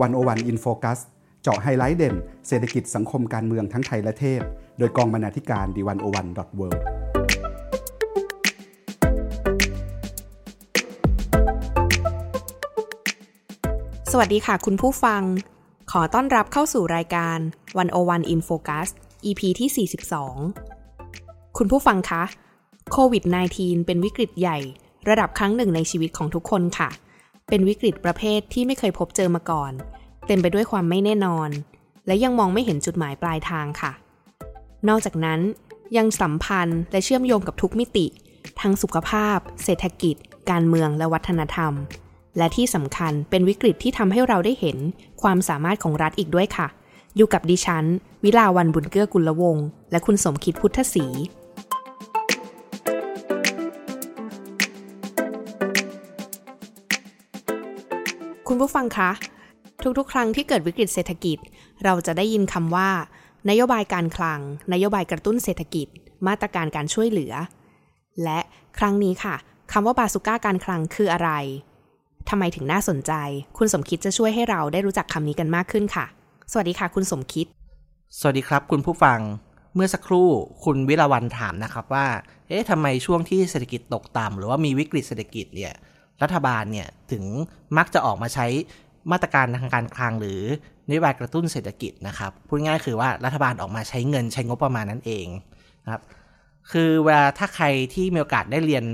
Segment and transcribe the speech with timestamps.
[0.00, 1.00] 101 In Focus
[1.42, 2.14] เจาะไฮไลท์เด่น
[2.48, 4.40] เศรษฐกิจสังคมการเมืองทั้งไทยและเทศ
[4.78, 6.68] โดยกองบรรณาธิการ The101.world
[14.10, 15.22] สวัสดีค่ะคุณผู้ฟัง
[15.90, 17.38] ขอต้อนรับเข้าสู่รายการ
[17.84, 18.88] 101 In Focus
[19.24, 19.88] EP ที่
[20.68, 22.22] 42 คุณผู้ฟังคะ
[22.92, 23.24] โควิด
[23.56, 24.58] -19 เป็นวิกฤตใหญ่
[25.08, 26.90] ระดับครั้งหนึ่งในชีวิตของทุกคนค่ะ
[27.48, 29.72] เป็นวิกฤตประเภทที่ไม่เคยพบเจอมาก่อน
[30.26, 31.48] เต็มไปด้วยความไม่แน่นอน
[32.06, 33.92] และยังมองไม่เห็นจุดหมายปลายทางค่ะ
[34.88, 35.40] นอกจากนั้น
[35.96, 38.06] ยังสัมพันธ์และเชื่อมโยงกับทุกมิติ
[38.60, 40.16] ทั้งสุขภาพ เศรษฐกิจ
[40.50, 41.72] การเมืองและวัฒนธรรม
[42.38, 44.76] และที่สำคัญเป็นวิกฤตที่ทำให้เราได้เห็น
[45.22, 46.68] ความสามารถของรัฐอีกด้วยค่ะ
[47.16, 47.84] อยู่กับดิฉัน
[48.24, 51.06] วิลาวันบุญเกื้อกุลวงศ์และคุณสมคิดพุทธศรี
[58.48, 59.10] คุณผู้ฟังคะ
[59.98, 61.38] ทุกๆ ครั้งที่เกิดวิกฤตเศรษฐกิจ
[61.84, 62.90] เราจะได้ยินคำว่า
[63.50, 64.40] นโยบายการคลัง
[64.72, 65.86] นโยบายกระตุ้นเศรษฐกิจ
[66.26, 67.32] มาตรการการช่วยเหลือ
[68.24, 68.38] และ
[68.78, 69.34] ครั้งนี้ค่ะ
[69.72, 71.30] คำว่าบาสุก้าการคลังคืออะไร
[72.28, 73.12] ทำไมถึงน่าสนใจ
[73.58, 76.06] คุณสมคิดจะช่วยให้เราได้รู้จักคำนี้กันมากขึ้นค่ะ
[76.52, 77.46] สวัสดีค่ะ คุณสมคิด
[78.18, 79.18] สวัสดีครับ คุณผู้ฟัง
[79.74, 80.28] เมื่อสักครู่
[80.64, 82.06] คุณวิรวันถามนะครับว่า
[82.48, 85.72] เอ๊ะทำไมช่วงที่เศรษฐกิจตกต่ำหรือว่ามีวิกฤตเศรษฐกิจเนี่ย
[86.22, 87.24] รัฐบาลเนี่ยถึง
[87.78, 88.46] มักจะออกมาใช้
[89.12, 90.40] มาตรการทางการคลังหรือ
[90.88, 95.26] นโยบายกระตุ้นเศรษฐกิจนะครับพูดง่ายคือว่ารัฐบาลออกมาใช้เงินใช้งบประมาณนั่นเอง
[95.84, 96.02] นะครับ
[96.72, 98.84] คือเวลาถ้าใครที่มีโอกาสได้เรียน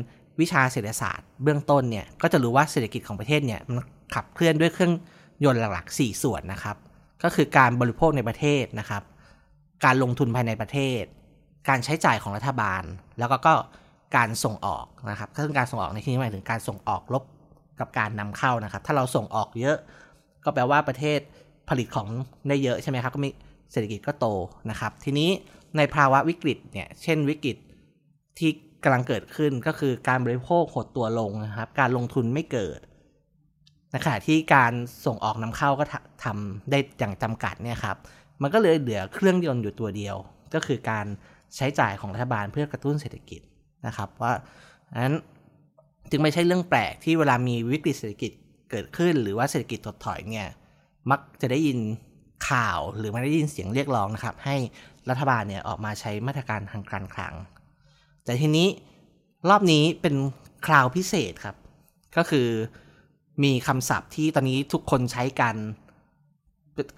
[0.41, 4.93] วิชาเศรษฐศาสตร์ เบื้องต้นเนี่ยก็จะรู้ว่าเศรษฐกิจของประเทศเนี่ยมันขับเคลื่อนด้วยเครื่อง
[5.45, 6.77] ยนต์หลักๆ 4 ส่วนนะครับ
[7.23, 9.03] ก็คือการบริโภคในประเทศนะครับ
[9.85, 11.03] การลงทุนภายในประเทศ
[11.69, 12.83] การใช้จ่ายของรัฐบาล
[13.19, 13.53] แล้วก็
[14.17, 17.25] การส่งออกนะครับซึ่งการส่งออกในที่นี้หมายถึงการส่งออกลบ
[17.81, 19.77] กับการนำเข้านะครับ ถ้าเราส่งออกเยอะ
[20.45, 21.21] ก็แปลว่าประเทศ
[21.69, 22.09] ผลิตของ
[22.49, 23.31] ได้เยอะใช่ไหมครับ ก็มี
[23.73, 24.27] เศรษฐกิจก็โต
[24.71, 25.31] นะครับ ทีนี้
[25.77, 27.57] ในภาวะวิกฤตเนี่ย เช่นวิกฤต
[28.39, 28.51] ที่
[28.85, 32.81] กำลังเกิดขึ้นก็คือการบริโภคหดตัวลงนะครับ การลงทุนไม่เกิด
[33.91, 34.73] ในขณะที่การ
[35.07, 35.85] ส่งออกนำเข้าก็
[36.25, 37.97] ทำได้อย่างจำกัดเนี่ยครับ
[38.43, 40.17] มันก็เลยเหลือเครื่องยนต์อยู่ตัวเดียว
[40.55, 41.07] ก็คือการ
[41.57, 43.41] ใช้จ่ายของรัฐบาลเพื่อกระตุ้นเศรษฐกิจ
[43.87, 44.33] นะครับว่า
[45.03, 45.15] นั้น
[46.11, 48.33] จึงไม่ใช่เรื่องแปลกที่เวลามีวิกฤตเศรษฐกิจ
[48.71, 50.49] เกิดขึ้น หรือว่าเศรษฐกิจถดถอยเนี่ย
[51.11, 51.79] มักจะได้ยิน
[52.51, 54.57] ข่าวหรือไม่ได้ยินเสียงเรียกร้องนะครับ ให้
[55.11, 57.35] รัฐบาลเนี่ยออกมาใช้มาตรการทางการคลัง
[58.25, 58.69] แต่ทีนี้
[59.49, 60.15] รอบนี้เป็น
[60.67, 61.57] คราวพิเศษครับ
[62.17, 62.49] ก็คือ
[63.43, 65.57] มีคำศัพท์ที่ตอนนี้ทุกคนใช้กัน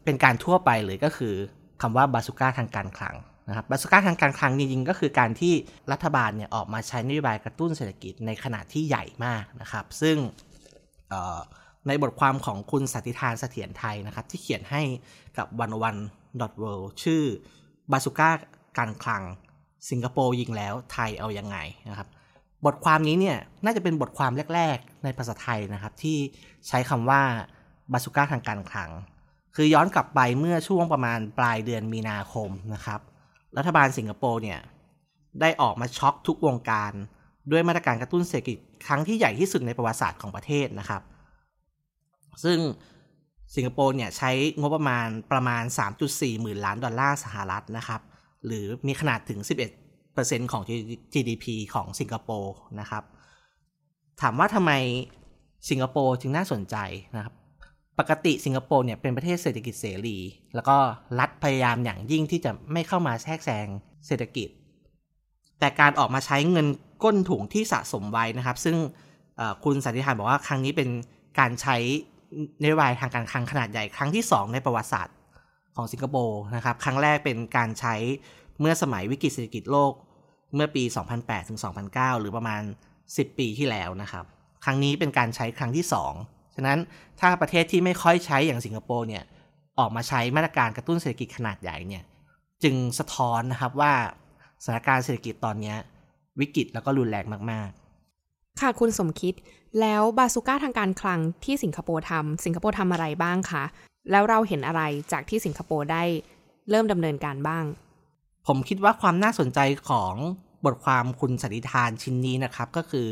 [0.04, 1.34] เป็นการทั่วไปเลยก็คือ
[1.82, 3.16] คำว่าบาสุก้าทางการคลัง
[3.48, 5.54] นะครับบาสุก้าทางการคลังจริงๆ ก็คือการที่
[5.92, 10.16] รัฐบาลเนี่ยออกมาใช้นโยบายกระตุ้นเศรษฐกิจในขนาดที่ใหญ่มากนะครับ ซึ่ง
[11.86, 14.82] ในบทความของคุณสัติธานเสถียรไทยนะครับ ที่เขียนให้
[15.38, 15.96] กับวันวัน
[16.40, 16.64] ดอทเว
[17.02, 17.22] ชื่อ
[17.92, 18.30] บาสุก้า
[18.78, 19.22] การคลัง
[19.90, 21.56] สิงคโปร์ยิงแล้วไทยเอาอยัางไง
[21.90, 22.08] นะครับ
[22.66, 26.18] บทความนี้เนี่ยน่าจะเป็นบทความแรก ๆ ในภาษาไทยนะครับ ที่
[26.68, 27.22] ใช้คำว่า
[27.92, 28.90] บาสุก้าทางการคลัง
[29.56, 33.00] คือย้อนกลับไปเมื่อช่วงประมาณปลายเดือนมีนาคมนะครับ
[33.58, 34.60] รัฐบาลสิงคโปร์เนี่ย
[35.40, 36.92] ได้ออกมาช็อกทุกวงการ
[37.50, 41.02] ด้วยมาตรการกระตุ้นเศรษฐกิจครั้งที่ใหญ่ที่สุดในประวัติศาสตร์ของประเทศนะครับ
[42.44, 42.58] ซึ่ง
[43.54, 44.30] สิงคโปร์เนี่ยใช้
[44.60, 45.62] งบประมาณประมาณ
[46.02, 48.00] 3.4 หมื่นล้านดอลลาร์สหรัฐนะครับ
[48.46, 49.40] หรือมีขนาดถึง
[49.94, 50.62] 11%ของ
[51.12, 53.04] GDP ของสิงคโปร์นะครับ
[54.20, 54.72] ถามว่าทำไม
[55.70, 56.76] สิงคโปร์จึงน่าสนใจ
[57.16, 57.34] นะครับ
[58.08, 60.18] กติสิงคโปร์เนี่ยเป็นประเทศเศรษฐกิจเสรี
[60.54, 60.76] แล้วก็
[61.18, 63.66] รัฐพยายามอย่างยิ่งที่จะไม่เข้ามาแทรกแซง
[64.06, 64.48] เศรษฐกิจ
[65.58, 66.66] แต่การออกมาใช้เงิน
[67.04, 68.76] ก้นถุงที่สะสมไว้นะครับ ซึ่ง
[69.64, 70.88] คุณสันติธานบอกว่าครั้งนี้เป็น
[71.38, 71.76] การใช้
[72.62, 75.16] นโยบายทางการคลังขนาดใหญ่ครั้งที่ 2 ในประวัติศาสตร์
[75.76, 77.94] ของสิงคโปร์นะครับ ครั้งแรกเป็นการใช้
[78.60, 79.92] เมื่อสมัยวิกฤตเศรษฐกิจโลก
[80.54, 80.84] เมื่อปี
[81.16, 82.62] 2008 ถึง 2009 หรือประมาณ
[83.00, 84.24] 10 ปีที่แล้วนะครับ
[84.64, 86.78] ครั้งนี้เป็นการใช้ครั้งที่ 2 ฉะนั้น
[87.20, 89.24] ถ้าประเทศที่ไม่ค่อยใช้อย่างสิงคโปร์เนี่ย
[89.78, 92.02] ออกมาใช้มาตรการกระตุ้นเศรษฐกิจขนาดใหญ่เนี่ย
[92.62, 93.92] จึงสะท้อนนะครับว่า
[94.64, 95.74] สถานการณ์เศรษฐกิจตอนนี้
[96.40, 97.68] วิกฤตแล้วก็รุนแรงมาก
[98.14, 99.34] ๆ ค่ะคุณสมคิด
[99.80, 103.64] แล้วบาซูก้าทางการคลังที่สิงคโปร์ทำสิงคโปร์ทำอะไรบ้างคะ
[104.10, 104.82] แล้วเราเห็นอะไร
[105.12, 106.02] จากที่สิงคโปร์ได้
[106.70, 107.64] เริ่มดำเนินการบ้าง
[108.46, 109.58] ผมคิดว่าความน่าสนใจ
[109.88, 110.14] ของ
[110.64, 113.08] บทความคุณสันติธานชิ้นนี้นะครับ ก็คือ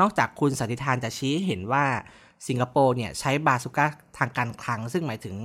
[0.00, 1.84] นอกจากคุณสันติธานจะชี้เห็นว่า
[2.48, 3.86] สิงคโปร์เนี่ยใช้บาสุก้า
[4.18, 5.36] ทางการคลัง ซึ่งหมายถึง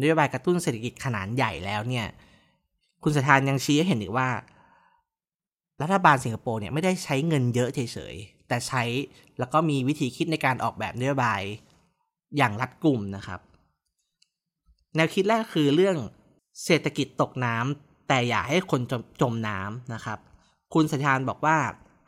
[0.00, 2.06] นโยบายกระตุ้นเศรษฐกิจขนาดใหญ่แล้วเนี่ย
[3.02, 4.28] คุณสันติธานยังชี้ให้เห็นอีกว่า
[5.82, 8.82] รัฐบาลสิงคโปร์เนี่ยไม่ได้ใช้เงินเยอะเฉยๆ แต่ใช้
[9.38, 11.40] แล้วก็มีวิธีคิดในการออกแบบนโยบาย
[12.36, 13.40] อย่างรัดกุมนะครับ
[14.94, 15.96] แนวคิดแรกคือเรื่อง
[16.64, 20.18] เศรษฐกิจตกน้ำแต่อย่าให้คนจมจมน้ำนะครับ
[20.74, 21.56] คุณสัญญานบอกว่า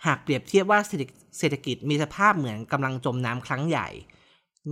[0.07, 0.81] หากเปรียบเทียบว่า
[1.39, 3.89] เศรษฐกิจมีสภาพเหมือนกำลังจมน้ำครั้งใหญ่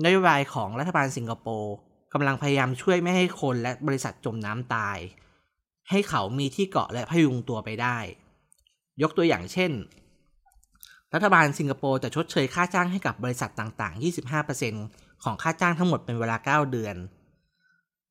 [0.02, 1.74] นโยบายของรัฐบาลสิงคโปร์
[2.12, 4.98] กำลังพยายามช่วยไม่ให้คนและบริษัทจมน้ำตาย
[5.90, 7.98] ให้เขามีที่เกาะและพยุงตัวไปได้
[9.02, 9.72] ยกตัวอย่างเช่น
[11.14, 14.02] รัฐบาลสิงคโปร์จะชดเชยค่าจ้างให้กับบริษัทต่างๆ
[14.62, 16.96] 25%ของค่าจ้างทั้งหมดเป็นเวลา 9 เดือน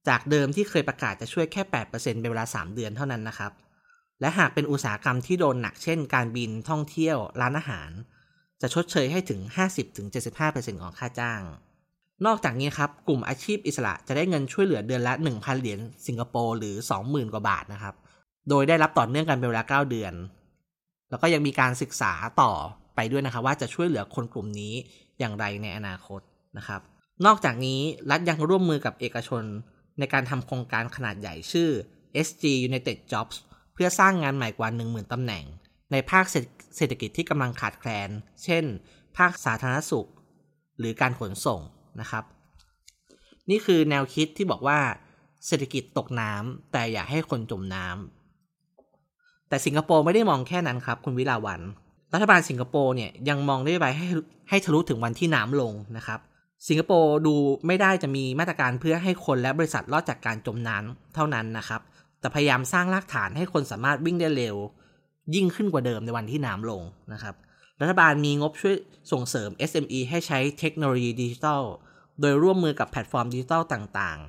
[0.07, 3.51] จากเดิมที่เคยประกาศจะช่วยแค่ 8%เป็นเวลา 3 เดือนเท่านั้นนะครับ
[4.21, 7.89] และหากเป็นอุตสาหกรรมที่โดนหนักเช่น การบินท่องเที่ยวร้านอาหาร
[8.61, 9.39] จะชดเชยให้ถึง
[10.11, 11.41] 50-75%ของค่าจ้าง
[12.25, 16.75] นอกจากนี้ครับ กลุ่มอาชีพอิสระจะได้เงินช่วยเหลือเดือนละ 1,000 เหรียญสิงคโปร์หรือ
[17.05, 17.95] 20,000 กว่าบาทนะครับ
[18.49, 20.13] โดยได้รับต่อเนื่องกันเป็นเวลา 9 เดือน
[21.09, 22.51] แล้วก็ยังมีการศึกษาต่อ
[22.95, 24.73] ไปด้วยนะครับ ว่าจะช่วยเหลือคนกลุ่มนี้
[25.19, 26.21] อย่างไรในอนาคต
[26.57, 26.81] นะครับ
[27.25, 27.79] นอกจากนี้
[28.09, 29.43] รัฐยังร่วมมือกับเอกชน
[29.99, 31.69] ในการทำโครงการขนาดใหญ่ชื่อ
[32.27, 33.35] SG United Jobs
[33.73, 35.45] เพื่อสร้างงานใหม่กว่า 10,000ตำแหน่ง
[35.91, 36.25] ในภาค
[36.77, 38.09] เศรษฐกิจที่กำลังขาดแคลน
[38.43, 38.63] เช่น
[39.17, 40.09] ภาคสาธารณสุข
[40.79, 41.61] หรือการขนส่ง
[42.01, 42.23] นะครับ
[43.49, 44.79] นี่คือแนวคิดที่บอกว่า
[45.47, 51.61] เศรษฐกิจตกน้ำแต่อย่าให้คนจมน้ำแต่สิงคโปร์ไม่ได้มองแค่นั้นครับ คุณวิลาวัน
[52.13, 54.07] รัฐบาลสิงคโปร์เนี่ยยังมองได้ไปให้
[54.49, 56.19] ให้ทะลุถึงวันที่น้ำลงนะครับ
[56.67, 57.35] สิงคโปร์ดู
[57.67, 61.81] ไม่ได้จะมีมาตรการเพื่อให้คนและบริษัทรอดจากการจมน้ำเท่านั้นนะครับ
[62.19, 64.55] แต่พยายามสร้างรากฐานให้คนสามารถวิ่งได้เร็ว
[65.35, 66.81] ยิ่งขึ้นกว่าเดิมในวันที่น้ำลง
[67.13, 67.35] นะครับ
[67.81, 68.75] รัฐบาลมีงบช่วย
[69.11, 71.63] ส่งเสริม SME ให้ใช้เทคโนโลยีดิจิทัล
[72.21, 74.19] โดยร่วมมือกับแพลตฟอร์มดิจิทัลต่าง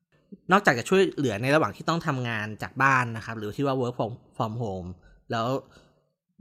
[0.00, 3.96] ๆ นอกจากจะช่วยเหลือในระหว่างที่ต้องทำงานจากบ้านนะครับ หรือที่ว่า work
[4.36, 4.88] from home
[5.30, 5.46] แล้ว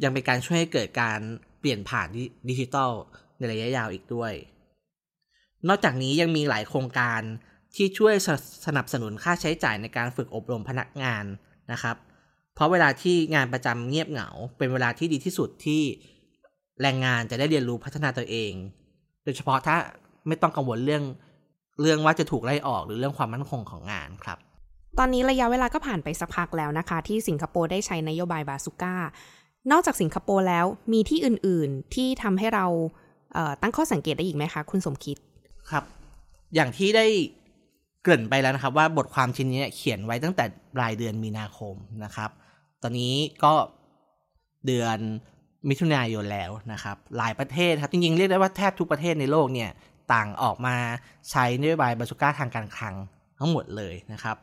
[0.03, 1.19] ยังเป็นการช่วยให้เกิดการ
[1.59, 2.07] เปลี่ยนผ่าน
[2.49, 2.91] ดิจิทัล
[3.37, 4.33] ในระยะยาวอีกด้วย
[5.67, 7.21] นอกจากนี้ยังมีหลายโครงการ
[7.75, 8.13] ที่ช่วย
[8.65, 11.25] สนับสนุนค่าใช้จ่ายในการฝึกอบรมพนักงาน
[11.71, 11.95] นะครับ
[12.55, 15.83] เพราะเวลาที่งานประจำเงียบเหงา เป็นเวลาที่ดีที่สุดที่
[16.81, 18.53] แรงงานจะได้เรียนรู้พัฒนาตัวเอง
[19.23, 19.75] โดยเฉพาะถ้า
[20.27, 21.03] ไม่ต้องกังวลเรื่อง
[21.81, 24.37] เรื่องว่าจะถูกไล่ออกหรือเรื่องความมั่นคงของงานครับ
[24.99, 28.95] ตอนนี้ระยะเวลาก็ผ่านไปสักพักแล้วนะคะ ที่สิงคโปร์ได้ใช้นโยบายบาสุก้า
[29.71, 32.65] นอกจากสิงคโปร์แล้วมีที่อื่นๆที่ทำให้เรา
[33.33, 35.17] เตั้งข้อสังเกตได้อีกไหมคะ คุณสมคิด
[35.69, 35.83] ครับ
[36.55, 37.05] อย่างที่ได้
[38.03, 40.45] เกริ่นไปแล้วนะครับว่าบทความชิ้นนี้เขียนไว้ตั้งแต่
[40.75, 42.29] ปลายเดือนมีนาคมนะครับ
[42.81, 43.13] ตอนนี้
[43.43, 43.53] ก็
[44.65, 44.97] เดือน
[45.69, 49.69] มิถุนายนแล้วนะครับ หลายประเทศครับจริงๆ เรียกได้ว่าแทบทุกประเทศในโลกเนี่ย
[50.13, 50.75] ต่างออกมา
[51.31, 52.95] ใช้นโยบายบาสุก้าทางการคลัง
[53.39, 54.37] ทั้งหมดเลยนะครับ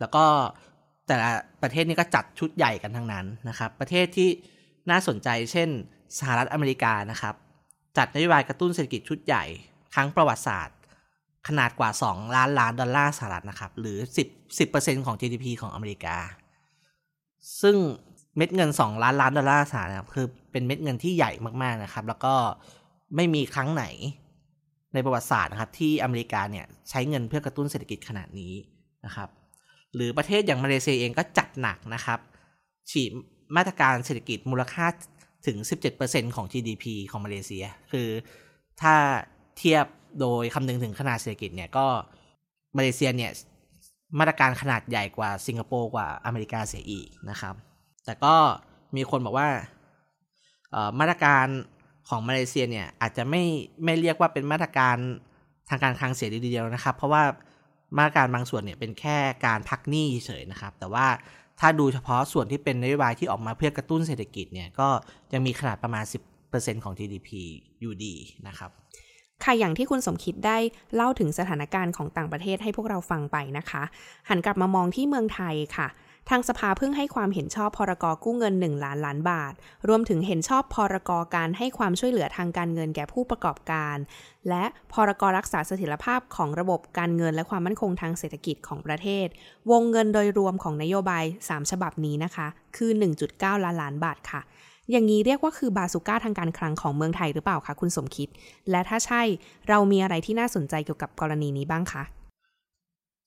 [0.00, 0.24] แล้วก็
[1.06, 1.30] แต่ละ
[1.62, 4.28] ประเทศนี้ก็จัดชุดใหญ่กันทั้งนั้นนะครับ ประเทศที่
[4.90, 5.68] น่าสนใจเช่น
[6.18, 7.34] สหรัฐอเมริกานะครับ
[7.96, 9.44] จัดนโยบายกระตุ้นเศรษฐกิจชุดใหญ่
[9.94, 10.78] ครั้งประวัติศาสตร์
[11.48, 13.98] ขนาดกว่า 2 ล้านล้านดอลลาร์สหรัฐนะครับ หรือ
[14.28, 16.16] 10 10%ของ GDP ของอเมริกา
[17.62, 17.76] ซึ่ง
[18.36, 21.32] เม็ดเงิน 2 ล้านล้านดอลลาร์สหรัฐคือเป็นเม็ดเงินที่ใหญ่
[21.62, 22.34] มากๆนะครับ แล้วก็
[23.16, 23.84] ไม่มีครั้งไหน
[24.94, 28.52] ในประวัติศาสตร์นะครับที่อเมริกาเนี่ยใช้เงินเพื่อกระตุ้นเศรษฐกิจขนาดนี้
[29.06, 29.28] นะครับ
[29.94, 32.18] หรือประเทศอย่างมาเลเซียเองก็จัดหนักนะครับ
[32.90, 33.10] ฉีด
[33.56, 34.86] มาตรการเศรษฐกิจมูลค่า
[35.46, 35.56] ถึง
[35.96, 38.08] 17%ของ GDP ของมาเลเซีย คือ
[38.80, 38.94] ถ้า
[39.58, 39.86] เทียบ
[40.20, 41.86] โดยคำนึงถึงขนาดเศรษฐกิจเนี่ยก็
[42.76, 43.32] มาเลเซียเนี่ย
[44.18, 47.54] มาตรการขนาดใหญ่กว่าสิงคโปร์กว่าอเมริกาเสียอีกนะครับ
[48.10, 48.36] แต่ก็
[48.96, 49.48] มีคนบอกว่า
[51.00, 51.46] มาตรการ
[52.08, 53.42] ของมาเลเซียเนี่ยอาจจะไม่
[53.84, 54.96] ไม่เรียกว่าเป็นมาตรการ
[55.68, 57.22] ทางการคลังเสียดีเดียวนะครับ เพราะว่า
[57.96, 61.06] มาตรการบางส่วนเนี่ยเป็นแค่การพักหนี้เฉยนะครับ แต่ว่า
[61.60, 64.88] ถ้าดูเฉพาะส่วนที่เป็นนโยบายที่ออกมาเพื่อกระตุ้นเศรษฐกิจเนี่ยก็
[65.32, 66.04] ยังมีขนาดประมาณ
[66.44, 67.28] 10%ของ GDP
[67.80, 68.14] อยู่ดี
[68.48, 68.70] นะครับ
[69.44, 70.58] ค่ะอย่างที่คุณสมคิดได้
[70.94, 73.82] เล่าถึงสถานการณ์ของต่างประเทศให้พวกเราฟังไปนะคะ
[74.28, 75.88] หันกลับมามองที่เมืองไทยค่ะ
[76.28, 79.52] ทางสภาเพิ่งให้ความเห็นชอบพรกกู้เงิน 1 ล้านล้านบาท
[79.88, 83.96] รวมถึงเห็นชอบพรกการให้ความช่วยเหลือทางการเงินแก่ผู้ประกอบการ
[84.48, 89.26] และพรกรักษาเสถียรภาพของระบบการเงินและความมั่นคงทางเศรษฐกิจของประเทศ
[89.70, 92.46] วงเงินโดยรวมของนโยบาย 3 ฉบับนี้นะคะ
[92.76, 92.90] คือ
[93.28, 94.40] 1.9 ล้านล้านบาทค่ะ
[94.90, 98.28] อย่างนี้เรียกว่าคือบาสุก้าทางการคลังของเมืองไทยหรือเปล่าคะคุณสมคิด
[98.70, 99.22] และถ้าใช่
[99.68, 102.04] เรามีอะไรที่น่าสนใจเกี่ยวกับกรณีนี้บ้างคะ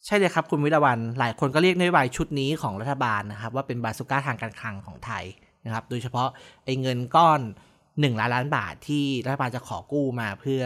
[0.05, 5.23] ใช่เลยครับคุณวิรวันหลายคนก็เรียกนโยบายชุดนี้ของรัฐบาลนะครับ ว่าเป็นบาสุก้าทางการคลังของไทย
[5.65, 6.27] นะครับ โดยเฉพาะ
[6.65, 7.41] ไอ้เงินก้อน
[7.81, 10.61] 1 ล้านล้านบาทที่รัฐบาลจะขอกู้มาเพื่อ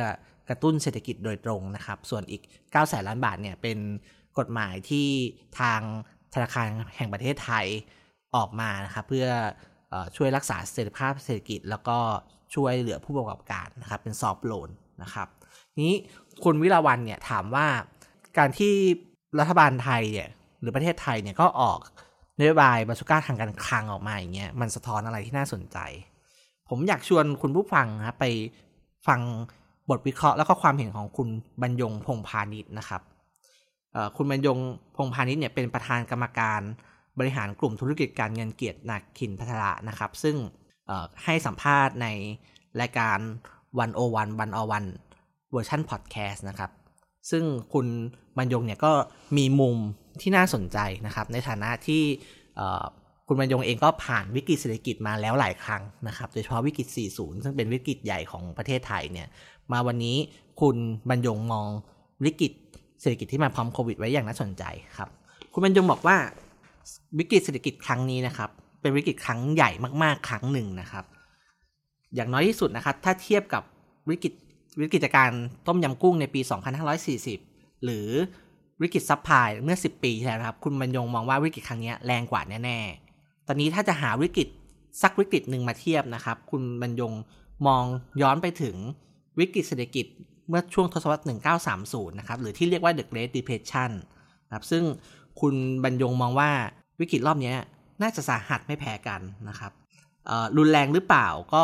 [0.49, 3.77] กระตุ้นเศรษฐกิจโดยตรงนะครับ ส่วนอีก9แสนล้านบาทเนี่ยเป็น
[4.39, 5.07] กฎหมายที่
[5.59, 5.81] ทาง
[6.33, 7.65] ธนาคารแห่งประเทศไทย
[8.35, 9.27] ออกมานะครับเพื่อ
[10.15, 11.97] ช่วยรักษาเสถียรภาพเศรษฐกิจ แล้วก็
[12.55, 14.69] ช่วยเหลือผู้ประกอบการนะครับเป็นซอฟโลน
[15.03, 15.27] นะครับ
[15.83, 15.95] นี้
[16.43, 17.67] คุณวิลาวันเนี่ยถามว่า
[18.37, 18.73] การที่
[19.39, 20.29] รัฐบาลไทยเนี่ย
[20.61, 21.79] หรือประเทศไทยเนี่ยก็ออก
[22.39, 25.77] นโยบายบาสุก้าทางการคลังออกมาอย่างเงี้ยมันสะท้อนอะไรที่น่าสนใจ
[26.69, 28.25] ผมอยากชวนคุณผู้ฟังครับไป
[29.07, 29.21] ฟัง
[29.89, 31.29] บทวิเคราะห์แล้วก็ความเห็นของคุณ
[31.61, 33.01] บรรยงพงพาณิชย์นะครับ
[34.17, 34.59] คุณบรรยง
[34.95, 36.61] พงพาณิชย์เนี่ยเป็นประธานกรรมการ
[37.19, 40.35] บริหารกลุ่มธุรกิจการเงินเกียรตินาคินภัทรนะครับ ซึ่ง
[41.23, 42.07] ให้สัมภาษณ์ใน
[42.81, 43.19] รายการ
[43.79, 44.85] 101 One-on-One
[45.51, 46.71] เวอร์ชันพอดแคสต์นะครับ
[47.29, 47.43] ซึ่ง
[47.73, 47.87] คุณ
[48.37, 48.91] บรรยงเนี่ยก็
[49.37, 49.77] มีมุม
[50.21, 52.03] ที่น่าสนใจนะครับ ในฐานะที่
[53.27, 59.27] คุณบรรยงเองก็ผ่านวิกฤตเศรษฐกิจมาแล้วหลายครั้งนะครับ โดยเฉพาะวิกฤต 40 ซึ่งเป็นวิกฤตใหญ่ของประเทศไทยเนี่ย
[59.71, 60.17] มาวันนี้
[60.61, 60.75] คุณ
[61.09, 61.67] บรรยงมอง
[62.25, 62.51] วิกฤต
[63.01, 64.63] เศรษฐกิจที่มาพร้อมโควิดไว้อย่างน่าสนใจ
[64.97, 65.09] ครับ
[65.53, 66.17] คุณบรรยงบอกว่า
[67.19, 68.49] วิกฤตเศรษฐกิจครั้งนี้นะครับ
[68.81, 69.69] เป็นวิกฤตครั้งใหญ่
[70.03, 71.05] มากๆ ครั้งหนึ่งนะครับ
[72.15, 73.63] อย่างน้อยที่สุดนะครับ ถ้าเทียบกับ
[74.09, 74.33] วิกฤต
[74.81, 75.31] วิกฤตการณ์
[75.67, 76.41] ต้มยำกุ้งในปี
[77.11, 78.07] 2540 หรือ
[78.81, 84.47] วิกฤต subprime เมื่อ 10 ปีที่แล้วครับคุณบรรยงมองว่าวิกฤตครั้งนี้แรงกว่าแน่ๆ ตอนนี้ถ้าจะหาวิกฤต
[85.01, 87.13] สักวิกฤตหนึ่งมาเทียบนะครับ คุณบรรยง
[87.67, 87.83] มอง
[88.21, 88.75] ย้อนไปถึง
[89.39, 90.05] วิกฤตเศรษฐกิจ
[90.49, 91.23] เมื่อช่วงทศวรรษ
[91.69, 93.91] 1930 นะครับ หรือที่เรียกว่า The Great Depression
[94.45, 94.83] นะครับ ซึ่ง
[95.41, 96.49] คุณบรรยงมองว่า
[96.99, 97.53] วิกฤตรอบนี้
[98.01, 99.71] น่าจะสาหัสไม่แพ้กันนะครับ
[100.57, 101.63] รุนแรงหรือเปล่าก็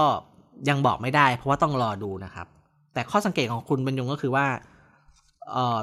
[0.69, 2.47] ยังบอกไม่ได้ เพราะว่าต้องรอดูนะครับ
[2.93, 4.47] แต่ข้อสังเกตของคุณบรรยงก็คือว่า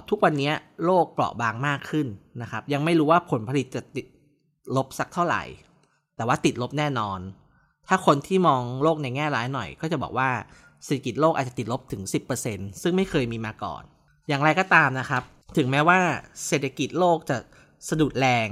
[0.08, 0.52] ทุกวันนี้
[0.84, 2.06] โลกเปราะบางมากขึ้น
[2.42, 4.06] นะครับ ยังไม่รู้ว่าผลผลิตจะติด
[4.76, 5.42] ลบสักเท่าไหร่
[6.16, 7.20] แต่ว่าติดลบแน่นอน
[7.88, 10.30] ถ้าคนที่มองโลกในแง่ร้ายหน่อย ก็จะบอกว่า
[10.84, 12.02] เศรษฐกิจโลกอาจจะติดลบถึง
[12.42, 13.82] 10%ซึ่งไม่เคยมีมาก่อน
[14.28, 15.22] อย่างไรก็ตามนะครับ
[15.56, 15.98] ถึงแม้ว่า
[16.46, 17.36] เศรษฐกิจโลกจะ
[17.88, 18.48] สะดุดแรง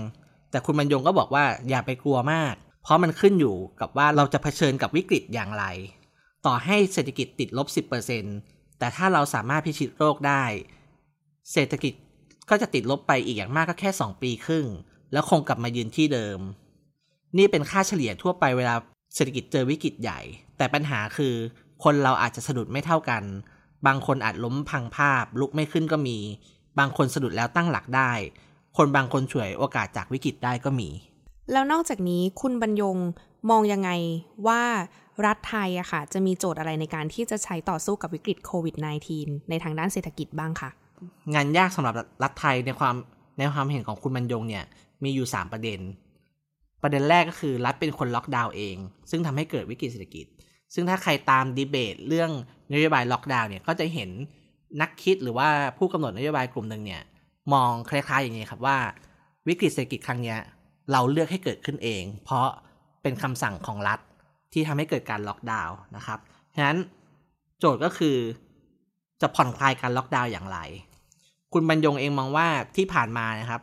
[0.51, 5.65] แต่คุณบรรยงก็บอกว่าอย่าไปกลัวมาก เพราะมันขึ้นอยู่กับว่าเราจะเผชิญกับวิกฤตอย่างไร
[6.49, 7.69] ต่อให้เศรษฐกิจติดลบ
[8.23, 10.45] 10%แต่ถ้าเราสามารถพิชิตโรคได้
[11.53, 11.93] เศรษฐกิจ
[12.51, 14.67] ก็จะติดลบไปอีกอย่างมากก็แค่ 2 ปีครึ่ง
[15.13, 16.41] แล้วคงกลับมายืนที่เดิม
[17.39, 18.75] นี่เป็นค่าเฉลี่ยทั่วไปเวลา
[19.15, 20.21] เศรษฐกิจเจอวิกฤตใหญ่
[20.57, 21.35] แต่ปัญหาคือ
[21.85, 23.23] คนเราอาจจะสะดุดไม่เท่ากัน
[23.87, 26.19] บางคนอาจล้มพังภาพ ลุกไม่ขึ้นก็มี
[26.79, 28.13] บางคนสะดุดแล้วตั้งหลักได้
[28.77, 30.89] คนบางคนช่วยโอกาสจากวิกฤตได้ก็มี
[31.53, 32.97] แล้วนอกจากนี้คุณบรรยง
[33.51, 33.91] มองยังไง
[34.47, 34.63] ว่า
[35.27, 38.77] รัฐไทยอะค่ะ จะมีโจทย์อะไรในการที่จะใช้ต่อสู้กับวิกฤตโควิด
[39.13, 40.71] -19 ในทางด้านเศรษฐกิจบ้างคะ
[41.35, 42.95] งานยากสำหรับรัฐไทยในความ
[43.39, 44.65] ในความเห็นของคุณบรรยงเนี่ย
[45.05, 45.81] มีอยู่ 3 ประเด็น
[46.83, 48.77] ประเด็นแรกก็คือรัฐเป็นคนล็อกดาวน์เอง
[49.11, 50.27] ซึ่งทำให้เกิดวิกฤตเศรษฐกิจ
[50.75, 52.31] ซึ่งถ้าใครตามดีเบตเรื่อง
[52.73, 54.11] นโยบายล็อกดาวน์เนี่ยก็จะเห็น
[54.81, 57.03] นักคิดหรือว่าผู้กำหนดนโยบายกลุ่มหนึ่งเนี่ย
[57.53, 58.79] มองคล้ายๆอย่างนี้ครับว่า
[59.49, 60.37] วิกฤตเศรษฐกิจครั้งนี้
[60.93, 62.49] เราเลือกให้เกิดขึ้นเอง เพราะ
[63.03, 64.01] เป็นคำสั่งของรัฐ
[64.53, 66.19] ที่ทำให้เกิดการล็อกดาวน์นะครับ
[66.55, 66.79] ฉะนั้น
[67.59, 68.17] โจทย์ก็คือ
[69.21, 70.59] จะผ่อนคลายการล็อกดาวน์อย่างไร
[71.53, 73.63] คุณบรรยงเองมองว่าที่ผ่านมานะครับ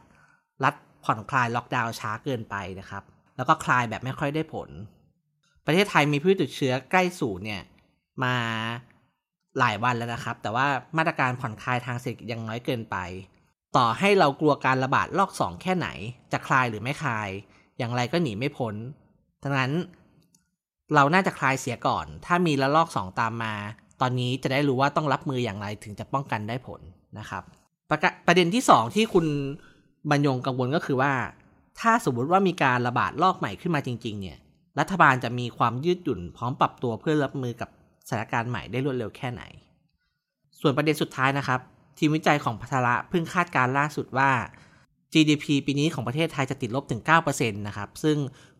[0.63, 0.75] รัฐ
[1.05, 3.03] ผ่อนคลายล็อกดาวน์ช้าเกินไปนะครับ
[3.35, 4.69] แล้วก็คลายแบบไม่ค่อยได้ผล
[5.65, 7.63] ประเทศไทยมีผู้ติดเชื้อใกล้ศูนย์เนี่ย
[8.23, 8.35] มา
[9.59, 12.97] หลายวันแล้วนะครับ แต่ว่ามาตรการผ่อนคลายทางเศรษฐกิจยังน้อยเกินไป
[13.77, 15.87] ต่อให้เรากลัวการระบาดรอบสองแค่ไหน
[16.31, 17.29] จะคลายหรือไม่คลาย
[17.77, 18.75] อย่างไรก็หนีไม่พ้น
[19.45, 19.73] ดังนั้น
[20.95, 23.53] เราน่าจะคลายเสียก่อน ถ้ามีระลอกสองตามมา
[24.01, 26.81] ตอนนี้จะได้รู้ว่าต้องรับมืออย่างไรถึงจะป้องกันได้ผล
[27.19, 27.43] นะครับ
[27.89, 27.97] ประ
[28.27, 29.25] ประเด็นที่สองที่คุณ
[30.09, 31.13] บรรยงกังวลก็คือว่า
[31.79, 34.37] ถ้าสมมติว่ามีการระบาดลอกใหม่ขึ้นมาจริง ๆ เนี่ย
[34.79, 37.69] รัฐบาลจะมีความยืดหยุ่นพร้อมปรับตัวเพื่อรับมือกับ
[38.07, 39.43] สถานการณ์ใหม่ได้รวดเร็วแค่ไหน
[40.61, 41.59] ส่วนประเด็นสุดท้ายนะครับ
[41.97, 44.29] ทีมวิจัยของพัทระเพิ่งคาดการล่าสุดว่า
[45.13, 48.17] GDP ปีนี้ของประเทศไทยจะติดลบถึง 9%นะครับ ซึ่ง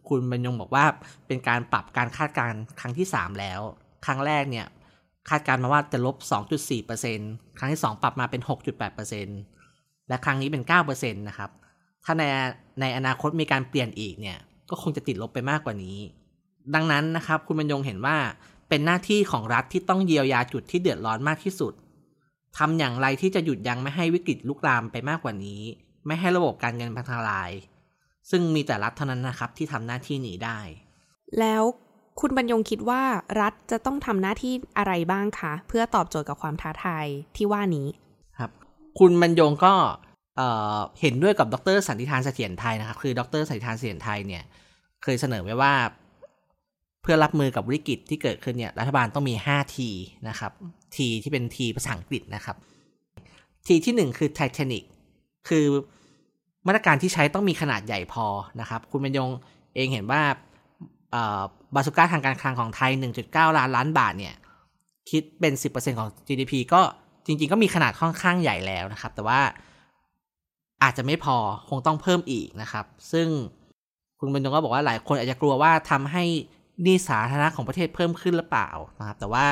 [0.09, 0.85] คุณบรรยงบอกว่า
[1.27, 3.61] เป็นการปรับการคาดการณ์ครั้งที่ 3 แล้ว
[4.05, 4.67] ครั้งแรกเนี่ย
[5.29, 6.15] คาดการณ์มาว่าจะลบ
[6.87, 8.41] 2.4%ครั้งที่ 2 ปรับมาเป็น
[9.29, 11.49] 6.8%และครั้งนี้เป็น 9%นะครับ
[12.05, 12.23] ถ้าใน
[12.81, 14.37] ในอนาคตมีการเปลี่ยนอีกเนี่ย
[14.69, 15.97] ก็คงจะติดลบไปมากกว่านี้
[16.75, 18.17] ดังนั้นนะครับคุณบรรยงเห็นว่า
[18.69, 21.73] เป็นหน้าที่ของรัฐที่ต้องเยียวยาจุดที่เดือดร้อนมากที่สุด
[22.57, 25.61] ทำอย่างไรที่จะหยุดยั้งไม่ให้วิกฤตลุกลามไปมากกว่านี้
[26.07, 27.51] ไม่ให้ระบบการเงินพังทลาย
[28.29, 30.59] ซึ่งมีแต่รัฐเท่านั้นนะครับที่ทำหน้าที่นี้ได้
[31.39, 31.63] แล้ว
[32.19, 33.01] คุณบรรยงคิดว่า
[33.41, 37.05] รัฐจะต้องทำหน้าที่อะไรบ้างคะ เพื่อตอบโจทย์กับความท้าทาย
[37.37, 37.87] ที่ว่านี้
[38.39, 38.51] ครับ
[38.99, 39.73] คุณบรรยงก็
[41.01, 44.43] เห็นด้วยกับดรสันติธานเสถียรไทยนะครับ คือดรสันติธานเสถียรไทยเนี่ย
[45.03, 45.73] เคยเสนอไว้ว่า
[47.01, 49.89] เพื่อรับมือกับวิกฤตที่เกิดขึ้นเนี่ยรัฐบาลต้องมี 5 ที
[50.29, 50.51] นะครับ
[50.95, 52.57] ทีที่เป็นทีภาษาอังกฤษนะครับ
[53.67, 54.83] ทีที่ 1 คือไททานิก
[55.49, 55.65] คือ
[56.67, 58.25] มาตรการที่ใช้ต้องมีขนาดใหญ่พอ
[58.61, 59.29] นะครับ คุณบรรยง
[59.75, 60.21] เองเห็นว่า
[61.75, 62.91] บาสุก้าทางการคลังของไทย
[63.25, 64.35] 1.9 ล้านล้านบาทเนี่ย
[65.09, 66.81] คิดเป็น 10%ของ GDP ก็
[67.25, 69.39] จริง ๆ ก็มีขนาดค่อนข้างใหญ่แล้วนะครับ แต่ว่า
[70.83, 71.35] อาจจะไม่พอ
[71.69, 73.27] คงต้องเพิ่มอีกนะครับ ซึ่ง
[74.19, 76.23] คุณบรรยงก็บอกว่าหลายคนอาจจะกลัวว่าทำให้
[76.85, 78.69] นี้สาธารณะของประเทศเพิ่มขึ้นหรือเปล่า
[78.99, 79.45] นะครับ แต่ว่า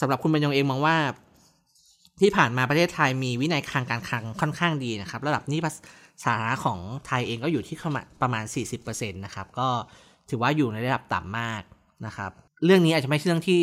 [0.00, 0.96] สำหรับคุณบรรยงเองมองว่า
[2.20, 5.60] ที่ผ่านมาประเทศไทยมีวินัยคลังการคลังค่อนข้างดีนะครับ ระดับนี้
[6.24, 7.76] สาธารณะของไทยเองก็อยู่ที่
[8.22, 8.44] ประมาณ
[8.76, 9.68] 40%นะครับ ก็
[10.28, 11.62] ถือว่าอยู่ในระดับต่ำมาก
[12.06, 12.30] นะครับ
[12.64, 13.60] เรื่องนี้อาจจะไม่ใช่เรื่องที่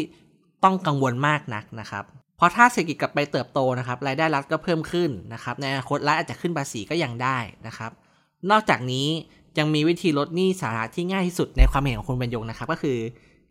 [0.64, 2.04] ต้องกังวลมากนักนะครับ
[2.38, 7.38] เพราะถ้าเศรษฐกิจกลับไปเติบโตนะครับ รายได้รัฐก็เพิ่มขึ้นนะครับ ในอนาคตรัฐอาจจะขึ้นภาษีก็ยังได้
[7.68, 7.92] นะครับ
[8.52, 9.08] นอกจากนี้
[9.60, 12.98] ยังมีวิธีลดหนี้สาธารณะที่ง่ายที่สุดในความเห็นของคุณบรรยงนะครับ ก็คือ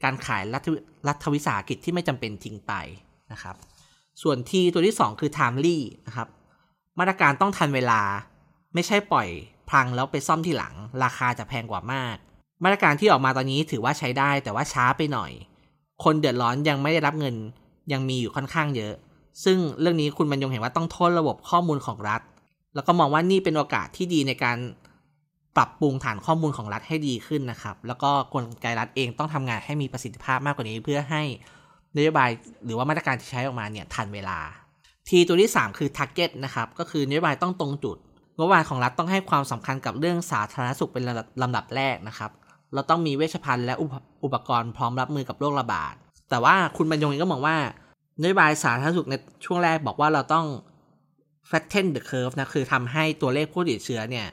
[0.05, 0.69] การขายรัฐ
[1.09, 2.73] รัฐวิสาหกิจที่ไม่จำเป็นทิ้งไป
[3.33, 3.55] นะครับ
[4.23, 6.29] ส่วนที่ตัวที่ 2 คือ timely นะครับ
[6.99, 8.01] มาตรการต้องทันเวลา
[8.75, 9.29] ไม่ใช่ปล่อย
[9.71, 12.17] พังแล้วไปซ่อมที่หลัง ราคาจะแพงกว่ามาก
[12.65, 15.33] มาตรการที่ออกมาตอนนี้ถือว่าใช้ได้แต่ว่าช้าไปหน่อย
[16.05, 17.35] คนเดือดร้อนยังไม่ได้รับเงิน
[17.93, 18.95] ยังมีอยู่ค่อนข้างเยอะ
[19.45, 22.21] ซึ่งเรื่องนี้คุณบรรยงเห็นว่าต้องโทษระบบข้อมูลของรัฐ
[22.75, 24.59] แล้วก็มองว่านี่เป็นโอกาสที่ดีในการ
[25.57, 31.23] ปรับปรุงฐานข้อมูลของรัฐให้ดีขึ้นนะครับ แล้วก็กลไกรัฐเองต้องทำงานให้มีประสิทธิภาพมากกว่านี้ เพื่อให้
[31.97, 32.31] นโยบาย
[32.65, 34.39] หรือว่ามาตรการที่ใช้ออกมาเนี่ยทันเวลา
[35.09, 37.97] ทีตัวที่ 3 คือ target นะครับ ก็คือนโยบายต้องตรงจุด
[38.39, 41.03] งบประมาณของรัฐต้องให้ความสำคัญกับเรื่องสาธารณสุขเป็น
[41.43, 42.31] ลำดับแรกนะครับ
[42.75, 43.75] เราต้องมีเวชภัณฑ์และ
[44.25, 45.95] อุปกรณ์พร้อมรับมือกับโรคระบาด
[46.31, 47.57] แต่ว่าคุณบรรยงเองก็มองว่า
[48.23, 49.15] นโยบายสาธารณสุขใน
[49.45, 50.47] ช่วงแรกบอกว่าเราต้อง
[51.49, 54.27] flatten the curve นะคือทำให้ตัวเลขผู้ติดเชื้อเนี่ย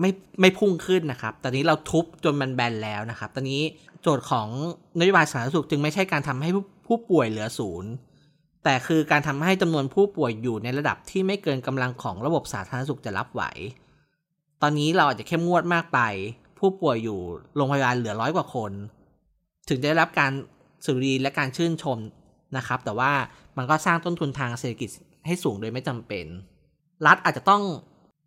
[0.00, 0.10] ไม่
[0.40, 3.62] ไม่พุ่งขึ้นนะครับ ตอนนี้เราทุบจนมันแบนแล้วนะครับ ตอนนี้
[4.02, 4.48] โจทย์ของ
[4.98, 6.50] นโยบายสาธารณสุขจึงไม่ใช่การทำให้
[6.86, 7.90] ผู้ป่วยเหลือศูนย์
[8.64, 13.42] แต่คือการทำให้จำนวนผู้ป่วยอยู่ในระดับที่ไม่เกินกำลังของระบบสาธารณสุขจะรับไหว
[14.62, 16.00] ตอนนี้เราอาจจะเข้มงวดมากไป
[16.58, 17.20] ผู้ป่วยอยู่
[17.56, 18.72] โรงพยาบาลเหลือร้อยกว่าคน
[19.68, 20.32] ถึงจะได้รับการ
[20.84, 21.98] สุรีและการชื่นชม
[22.56, 23.12] นะครับ แต่ว่า
[23.56, 24.90] มันก็สร้างต้นทุนทางเศรษฐกิจ
[25.26, 26.26] ให้สูงโดยไม่จำเป็น
[27.06, 27.62] รัฐอาจจะต้อง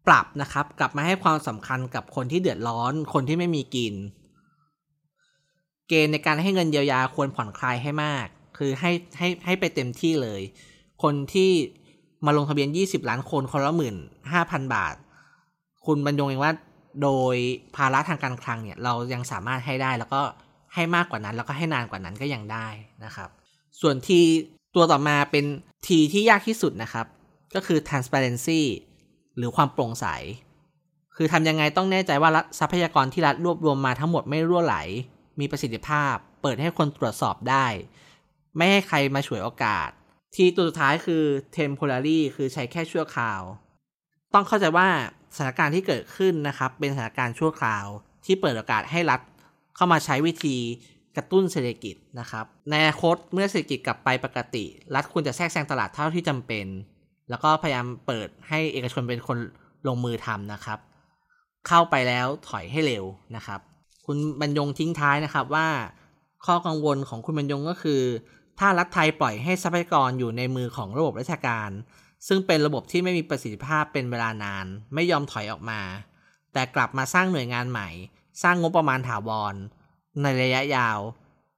[0.08, 3.94] ปรับนะครับ กลับมาให้ความสำคัญกับคนที่เดือดร้อน คนที่ไม่มีกิน
[5.88, 10.42] เกณฑ์ในการให้เงินเยียวยาควรผ่อนคลายให้มาก คือให้ให้ให้ไปเต็มที่เลย
[11.04, 11.52] คนที่
[12.26, 13.96] มาลงทะเบียน 20 ล้านคนคนละหมื่น
[14.32, 14.96] ห้าพันบาท
[15.86, 16.54] คุณบรรยงเองว่า
[17.04, 17.36] โดย
[17.76, 20.22] ภาระทางการคลังเนี่ยเรายังสามารถให้ได้แล้วก็
[20.74, 22.68] ให้มากกว่านั้น แล้วก็ให้นานกว่านั้นก็ยังได้
[23.06, 23.30] นะครับ
[23.82, 24.20] ส่วนที
[24.76, 25.46] ตัวต่อมาเป็น
[25.88, 27.06] ทีที่ยากที่สุดนะครับ
[27.56, 28.62] ก็คือ transparency
[29.38, 30.06] หรือความโปร่งใส
[31.16, 34.78] คือทำยังไงต้องแน่ใจว่าทรัพยากรที่รัฐรวบรวมมาทั้งหมดไม่รั่วไหล
[35.40, 37.66] มีประสิทธิภาพ เปิดให้คนตรวจสอบได้
[38.58, 39.90] ไม่ให้ใครมาฉวยโอกาส
[40.36, 41.24] ทีตัวสุดท้ายคือ
[41.58, 43.42] temporary คือใช้แค่ชั่วคราว
[44.34, 44.88] ต้องเข้าใจว่า
[45.36, 47.86] สถานการณ์ที่เกิดขึ้นนะครับ เป็นสถานการณ์ชั่วคราว
[48.26, 49.22] ที่เปิดโอกาสให้รัฐ
[49.76, 50.58] เข้ามาใช้วิธี
[51.16, 54.66] กระตุ้นเศรษฐกิจนะครับ ในอนาคตเมื่อเศรษฐกิจกลับไปปกติ
[54.96, 56.66] รัฐควรจะแทรกแซงตลาดเท่าที่จำเป็น
[57.30, 59.38] แล้วก็พยายามเปิดให้เอกชนเป็นคน
[59.88, 60.80] ลงมือทำนะครับ
[61.68, 63.60] เข้าไปแล้วถอยให้เร็วนะครับ
[64.06, 65.68] คุณบรรยงทิ้งท้ายนะครับว่า
[66.46, 68.02] ข้อกังวลของคุณบรรยงก็คือ
[68.60, 71.72] ถ้ารัฐไทยปล่อยให้ทรัพยากรอยู่ในมือของระบบราชการ
[72.28, 75.82] ซึ่งเป็นระบบที่ไม่มีประสิทธิภาพเป็นเวลานาน ไม่ยอมถอยออกมา
[76.54, 77.90] แต่กลับมาสร้างหน่วยงานใหม่
[78.44, 79.56] สร้างงบประมาณถาวร
[80.22, 81.00] ในระยะยาว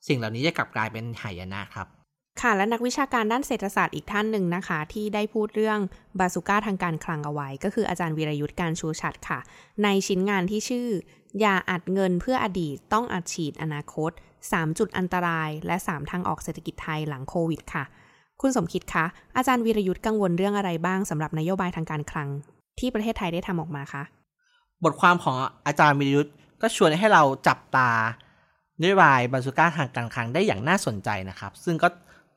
[0.07, 1.87] สิ่งเหล่านี้จะกลับกลายเป็นหายนะครับ
[2.41, 5.79] ค่ะและนักวิชาการด้านเศรษฐศาสตร์อีกท่านหนึ่งนะคะ ที่ได้พูดเรื่อง
[6.19, 9.39] บาสุก้าทางการคลังเอาไว้ ก็คืออาจารย์วีรยุทธ์การชูชัดค่ะ
[9.83, 10.87] ในชิ้นงานที่ชื่อ
[11.39, 14.11] อย่าอัดเงินเพื่ออดีตต้องอัดฉีดอนาคต
[14.47, 17.83] 3 จุดอันตราย และ 3 ทางออกเศรษฐกิจไทยหลังโควิดค่ะ
[18.41, 19.05] คุณสมคิดคะ
[19.37, 22.29] อาจารย์วีรยุทธ์กังวลเรื่องอะไรบ้างสำหรับนโยบายทางการคลัง
[22.79, 24.03] ที่ประเทศไทยได้ทำออกมาคะ
[24.83, 25.35] บทความของ
[25.67, 27.89] อาจารย์วีรยุทธ์ก็ชวนให้เราจับตา
[28.81, 31.87] นโยบายบาสุก้าทางการคลังได้อย่างน่าสนใจนะครับ ซึ่งก็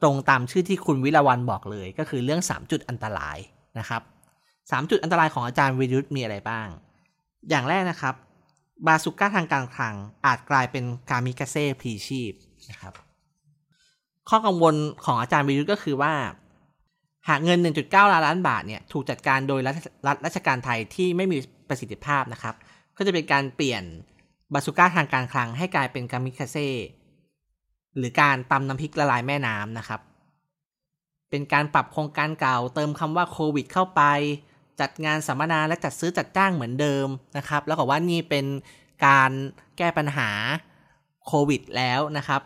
[0.03, 3.39] ตรงตามชื่อที่คุณวิลาวันบอกเลย ก็คือเรื่อง 3 จุดอันตราย
[3.79, 4.03] นะครับ
[4.47, 6.67] 3จุดอันตรายของอาจารย์วิรุธมีอะไรบ้าง
[7.51, 8.15] อย่างแรกนะครับ
[8.87, 9.95] บาสุก้าทางการคลัง
[10.27, 12.33] อาจกลายเป็นกามิกาเซ่พีชีพ
[12.71, 12.95] นะครับ
[14.29, 16.13] ข้อกังวลของอาจารย์วิรุธก็คือว่า
[17.29, 19.77] หากเงิน 1.9 ล้านล้านบาทเนี่ยถูกจัดการโดยรัฐ
[20.27, 22.55] ราชการไทยที่ไม่มีประสิทธิภาพนะครับ
[22.97, 23.83] ก็จะเป็นการเปลี่ยน
[24.53, 26.69] บาสุก้าทางการคลัง ให้กลายเป็นกามิกาเซ่
[27.97, 30.01] หรือการตำน้ำพริกละลายแม่น้ำนะครับ
[31.31, 34.03] เป็นการปรับโครงการเก่าเติมคำว่าโควิดเข้าไป
[34.81, 37.07] จัดงานสัมมนาและจัดซื้อจัดจ้างเหมือนเดิม
[37.37, 38.47] นะครับ แล้วก็ว่านี่เป็น
[39.07, 39.31] การ
[39.79, 40.31] แก้ปัญหา
[41.27, 42.41] โควิดแล้วนะครับ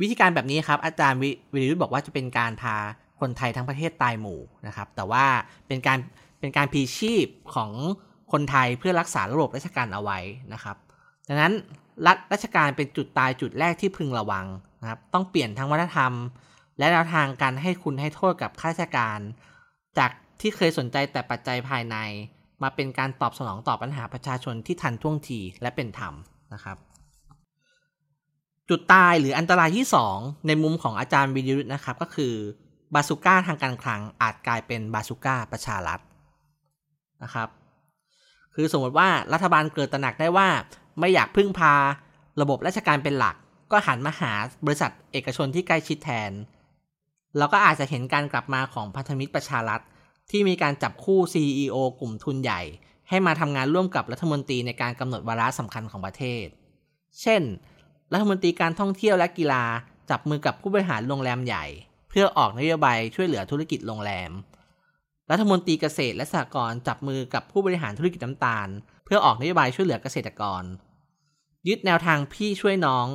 [0.00, 2.76] วิธีการแบบนี้ครับอาจารย์วิริยุทธ์บอกว่าจะเป็นการพา
[3.20, 5.24] คนไทยทั้งประเทศตายหมู่นะครับ แต่ว่า
[5.66, 5.98] เป็นการ
[6.40, 7.70] เป็นการพีชีพของ
[8.32, 10.18] คนไทยเพื่อรักษาระบบราชการเอาไว้
[10.52, 10.76] นะครับ
[11.28, 11.52] ดังนั้น
[12.06, 14.46] รัฐราชการเป็นจุดตายจุดแรกที่พึงระวัง
[14.80, 16.12] นะครับ ต้องเปลี่ยนทั้งวัฒนธรรม
[16.78, 19.18] และแนวทางการให้คุณให้โทษกับข้าราชการ
[19.98, 21.96] จาก ที่เคยสนใจแต่ปัจจัยภายใน
[22.62, 26.14] มาเป็นการตอบสนองต่อปัญหาประชาชนที่ทันท่วงทีและเป็นธรรม
[26.54, 26.76] นะครับ
[28.68, 32.34] จุดตายหรืออันตรายที่ 2 ในมุมของอาจารย์วิรุธนะครับก็คือ
[32.94, 36.00] บาสุก้าทางการคลังอาจกลายเป็นบาสุก้าประชารัฐ
[37.22, 37.48] นะครับ
[38.54, 40.48] คือสมมติว่ารัฐบาลเกิดตระหนักได้ว่า
[40.98, 41.74] ไม่อยากพึ่งพา
[42.40, 43.36] ระบบราชการเป็นหลัก
[43.72, 44.32] ก็หันมาหา
[44.66, 46.32] บริษัทเอกชนที่ใกล้ชิดแทน
[47.36, 49.80] เราก็อาจจะเห็นการกลับมาของพันธมิตรประชารัฐ
[50.30, 52.60] ที่มีการจับคู่ CEO กลุ่มทุนใหญ่
[53.08, 56.46] ให้มาทำงานร่วมกับรัฐมนตรีในการกำหนดวาระสำคัญของประเทศ
[57.22, 57.42] เช่น
[58.12, 59.64] รัฐมนตรีการท่องเที่ยวและกีฬา
[60.10, 61.64] จับมือกับผู้บริหารโรงแรมใหญ่
[62.08, 64.30] เพื่อออกนโยบายช่วยเหลือธุรกิจโรงแรม
[65.30, 68.68] รัฐมนตรีเกษตรและสหกรณ์จับมือกับผู้บริหารธุรกิจน้ำตาล
[69.04, 70.62] เพื่อออกนโยบายช่วยเหลือเกษตรกร
[71.68, 73.06] ยึดแนวทางพี่ช่วยน้อง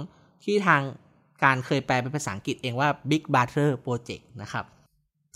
[0.43, 0.81] ที่ทาง
[1.43, 4.65] การเคยแปลเป็นภาษาอังกฤษเองว่า Big Brother Project นะครับ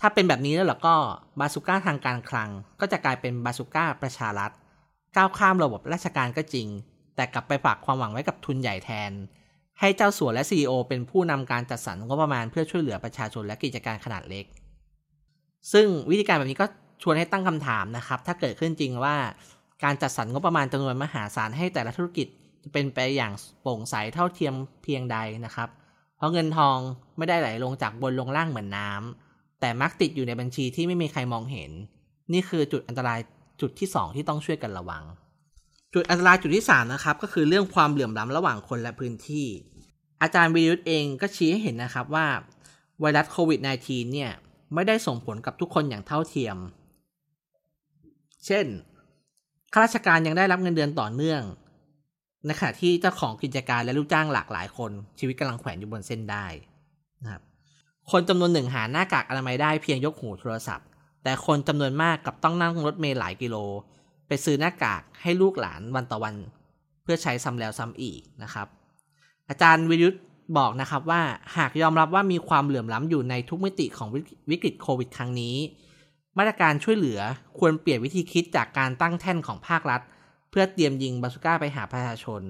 [0.05, 0.95] ถ้าเป็นแบบนี้แล้วเราก็
[1.39, 2.49] บาสุก้าทางการคลัง
[2.81, 4.51] ก็จะกลายเป็นบาสุก้าประชารัฐ
[5.15, 6.67] ก้าวข้ามระบบราชการก็จริง
[7.15, 9.11] แต่กลับไปฝากความหวังไว้กับทุนใหญ่แทน
[9.79, 14.45] ให้เจ้าสัวและ CEO เป็นผู้นำการจัดสรรงบประมาณเพื่อช่วยเหลือประชาชนและกิจการขนาดเล็ก
[15.73, 16.67] ซึ่งวิธีการแบบนี้ก็
[17.03, 19.15] ชวนให้ตั้งคำถามนะครับ ถ้าเกิดขึ้นจริงว่า
[19.83, 22.27] การจัดสรรงบประมาณจำนวนมหาศาลให้แต่ละธุรกิจ
[22.63, 25.69] จะเป็นไปอย่างโปร่งใสเท่าเทียมเพียงใดนะครับ
[26.17, 26.77] เพราะเงินทอง
[27.17, 29.22] ไม่ได้ไหลลงจากบนลงล่างเหมือนน้ำ
[29.63, 31.71] แต่มักติดอยู่ในบัญชีที่ไม่มีใครมองเห็น
[32.33, 33.19] นี่คือจุดอันตราย
[33.61, 35.03] จุดที่ 2 ที่ต้องช่วยกันระวัง
[35.93, 39.47] จุดอันตรายจุดที่ 3 นะครับ ก็คือเรื่องความเหลื่อมล้ำระหว่างคนและพื้นที่
[40.21, 42.25] อาจารย์วิรุธเองก็ชี้ให้เห็นนะครับว่า
[42.99, 44.31] ไวรัสโควิด -19 เนี่ย
[44.73, 46.57] ไม่ได้ส่งผลกับทุกคนอย่างเท่าเทียม
[48.45, 48.65] เช่น
[49.73, 51.41] ข้าราชการยังได้รับเงินเดือนต่อเนื่อง
[52.45, 56.45] ในขณะที่เจ้าของกิจการและลูกจ้างหลากหลายคน ชีวิตกำลังแขวนอยู่บนเส้นได้
[57.23, 57.43] นะครับ
[58.11, 60.87] คนจำนวนหนึ่งหาหน้ากากอนามัยได้เพียงยกหูโทรศัพท์
[61.23, 63.55] แต่คนจำนวนมากกับต้องนั่งรถเมล์หลายกิโล
[64.27, 66.35] ไปซื้อหน้ากากให้ลูกหลานวันต่อวัน
[67.03, 68.67] เพื่อใช้ซ้ำแล้วซ้ำอีกนะครับ
[69.49, 70.17] อาจารย์วิรุธ
[70.57, 71.21] บอกนะครับว่า
[71.57, 74.09] หากยอมรับว่ามีความเหลื่อมล้ำอยู่ในทุกมิติของ
[74.51, 75.55] วิกฤตโควิดครั้งนี้
[76.37, 77.19] มาตรการช่วยเหลือ
[77.57, 80.01] ควรเปลี่ยนวิธีคิดจากการตั้งแท่นของภาครัฐ
[80.49, 82.41] เพื่อเตรียมยิงบาสุก้าไปหาประชาชน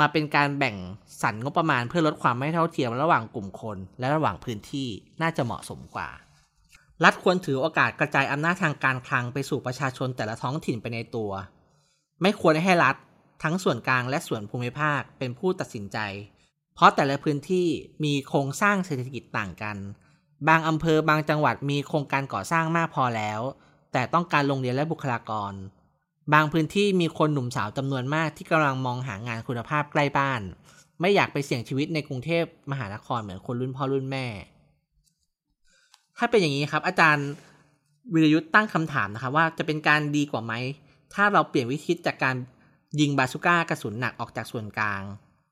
[0.00, 0.76] มาเป็นการแบ่ง
[1.22, 4.88] สรรงบประมาณเพื่อลดความไม่เท่าเทียมระหว่างกลุ่มคน และระหว่างพื้นที่
[5.22, 6.08] น่าจะเหมาะสมกว่า
[7.04, 11.30] รัฐควรถือโอกาสกระจายอำนาจทางการคลังไปสู่ประชาชนแต่ละท้องถิ่นไปในตัว
[12.22, 12.96] ไม่ควรให้รัฐ
[13.42, 15.98] ทั้งส่วนกลางและส่วนภูมิภาคเป็นผู้ตัดสินใจ
[16.74, 17.68] เพราะแต่ละพื้นที่
[18.04, 19.76] มีโครงสร้างเศรษฐกิจต่างกัน
[20.48, 23.40] บางอำเภอบางจังหวัดมีโครงการก่อสร้างมากพอแล้ว
[23.92, 25.52] แต่ต้องการโรงเรียนและบุคลากร
[26.32, 30.40] บางพื้นที่มีคนหนุ่มสาวจำนวนมากที่กำลังมองหางานคุณภาพใกล้บ้าน
[31.00, 34.26] ไม่อยากไปเสี่ยงชีวิตในกรุงเทพมหานครเหมือนคนรุ่นพ่อรุ่นแม่
[36.18, 37.28] ถ้าเป็นอย่างนี้ครับ อาจารย์
[38.14, 40.52] วิรยุทธ์ตั้งคำถามนะครับว่าจะเป็นการดีกว่าไหม
[41.14, 42.36] ถ้าเราเปลี่ยนวิธีจากการ
[43.00, 45.02] ยิงบาสุก้ากระสุนหนักออกจากส่วนกลาง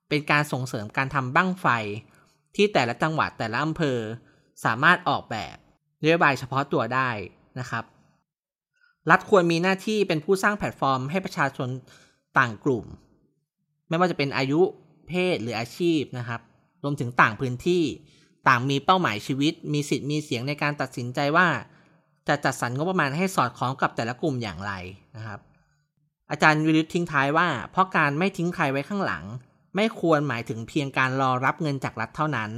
[0.09, 1.67] เป็นการส่งเสริมการทำบั้งไฟ
[2.57, 3.99] ที่แต่ละจังหวัดแต่ละอำเภอ
[4.65, 5.57] สามารถออกแบบ
[6.03, 7.11] นโยบายเฉพาะตัวได้
[7.59, 7.85] นะครับ
[9.11, 11.69] รัฐควรมีหน้าที่เป็นผู้สร้างแพลตฟอร์มให้ประชาชน
[12.39, 12.85] ต่างกลุ่ม
[13.89, 14.61] ไม่ว่าจะเป็นอายุ
[15.09, 16.41] เพศหรืออาชีพนะครับ
[16.83, 17.83] รวมถึงต่างพื้นที่
[18.49, 21.49] ต่างมีเป้าหมายชีวิต มีสิทธิ์มีเสียงในการตัดสินใจว่า
[22.29, 24.73] จะจัดสรรงบประมาณให้สอดคล้องกับแต่ละกลุ่มอย่างไร
[25.17, 25.41] นะครับ
[26.31, 29.25] อาจารย์วิริทิ้งท้ายว่า เพราะการไม่ทิ้งใครไว้ข้างหลัง
[29.77, 32.51] ไม่ควรหมายถึงเพียงการรอรับเงินจากรัฐเท่านั้น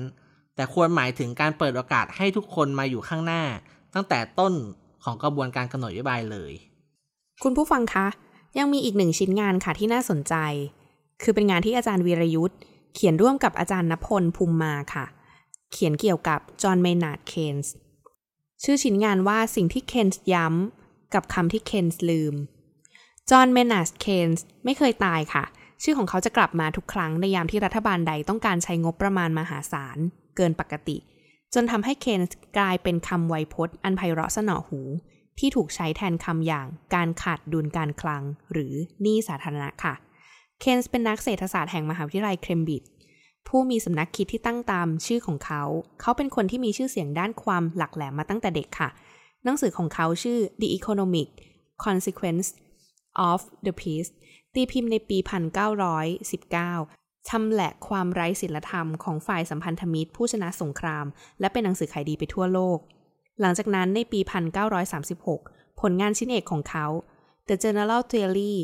[0.55, 3.43] แต่ควรหมายถึงการเปิดโอกาสให้ทุกคนมาอยู่ข้างหน้า
[3.95, 4.55] ตั้งแต่ต้น
[5.05, 6.53] ของกระบวนการกำหนดนโยบายเลย
[7.43, 8.07] คุณผู้ฟังคะ
[8.59, 10.35] ยังมีอีกหนึ่งชิ้นงานค่ะที่น่าสนใจ
[11.23, 12.59] คือเป็นงานที่อาจารย์วีระยุทธ
[12.95, 15.07] เขียนร่วมกับอาจารย์นภนต์ ภุมมาค่ะ
[15.73, 17.73] เขียนเกี่ยวกับจอห์นเมนาร์ดเคนส์
[18.63, 22.35] ชื่อชิ้นงานว่าสิ่งที่เคนส์ย้ำกับคำที่เคนส์ลืม
[23.31, 25.45] จอห์นเมนาร์ดเคนส์ไม่เคยตายค่ะ
[25.83, 29.99] ชื่อของเขาจะกลับมาทุกครั้งในยามที่รัฐบาลใดต้องการใช้งบประมาณมหาศาล
[30.37, 30.97] เกินปกติ
[31.55, 34.81] จนทำให้เคนส์กลายเป็นคำไวยพจน์ อันไพเราะสนอหู
[35.39, 39.95] ที่ถูกใช้แทนคำอย่างการขาดดุลการคลัง หรือหนี้สาธารณะค่ะ
[40.61, 42.89] เคนส์เป็นนักเศรษฐศาสตร์แห่งมหาวิทยาลัยเคมบริดจ์
[43.49, 45.63] ผู้มีสำนักคิดที่ตั้งตามชื่อของเขา
[46.01, 48.89] เขาเป็นคนที่มีชื่อเสียงด้านความหลักแหลมมาตั้งแต่เด็กค่ะ
[49.45, 51.29] หนังสือของเขาชื่อ The Economic
[51.85, 52.49] Consequence
[53.31, 54.11] of the Peace
[54.55, 55.19] ตีพิมพ์ในปี
[56.03, 61.07] 1919 ชำแหละความไร้ศีลธรรมของฝ่ายสัมพันธมิตรผู้ชนะสงคราม
[61.41, 62.79] และเป็นหนังสือขายดีไปทั่วโลก
[63.41, 64.21] หลังจากนั้นในปี
[65.01, 66.87] 1936 ผลงานชิ้นเอกของเขา
[67.49, 68.55] The General Theory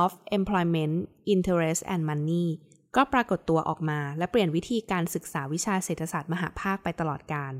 [0.00, 0.94] of Employment
[1.34, 2.46] Interest and Money
[2.96, 7.52] ก็ปรากฏตัวออกมา และเปลี่ยนวิธีการศึกษาวิชาเศรษฐศาสตร์มหาภาคไปตลอดกาล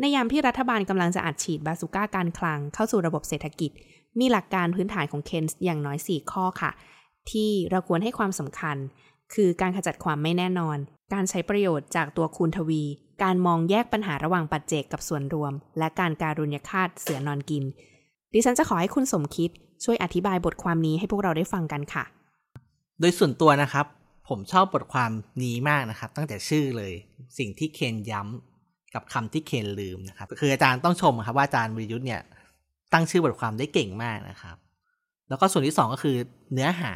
[0.00, 3.70] ในยามที่รัฐบาลกำลังจะอัดฉีดบาสุก้าการคลังเข้าสู่ระบบเศรษฐกิจ
[4.18, 6.70] มีหลักการพื้นฐานของเคนส์อย่างน้อย 4 ข้อค่ะ
[7.30, 8.76] ที่เราควรให้ความสำคัญ
[9.34, 10.78] คือการขจัดความไม่แน่นอน
[11.12, 12.82] การใช้ประโยชน์จากตัวคูณทวี
[13.22, 17.64] การมองแยกปัญหาระหว่างปัจเจกกับส่วนรวม และการการุญยฆาตเสือนอนกิน
[18.32, 19.50] ดิฉันจะขอให้คุณสมคิด
[19.84, 22.04] ช่วยอธิบายบทความนี้ให้พวกเราได้ฟังกันค่ะ
[23.00, 23.86] โดยส่วนตัวนะครับ
[24.28, 25.10] ผมชอบบทความ
[25.42, 26.92] นี้มากนะครับ ตั้งแต่ชื่อเลย
[27.38, 32.22] สิ่งที่เคนย้ำกับคำที่เคนลืมนะครับ คืออาจารย์ต้องชมครับว่าอาจารย์วิยุทธ์เนี่ย
[32.92, 34.56] ตั้งชื่อบทความได้เก่งมากนะครับ
[35.28, 36.16] แล้วก็ส่วนที่สองก็คือ
[36.52, 36.94] เนื้อหา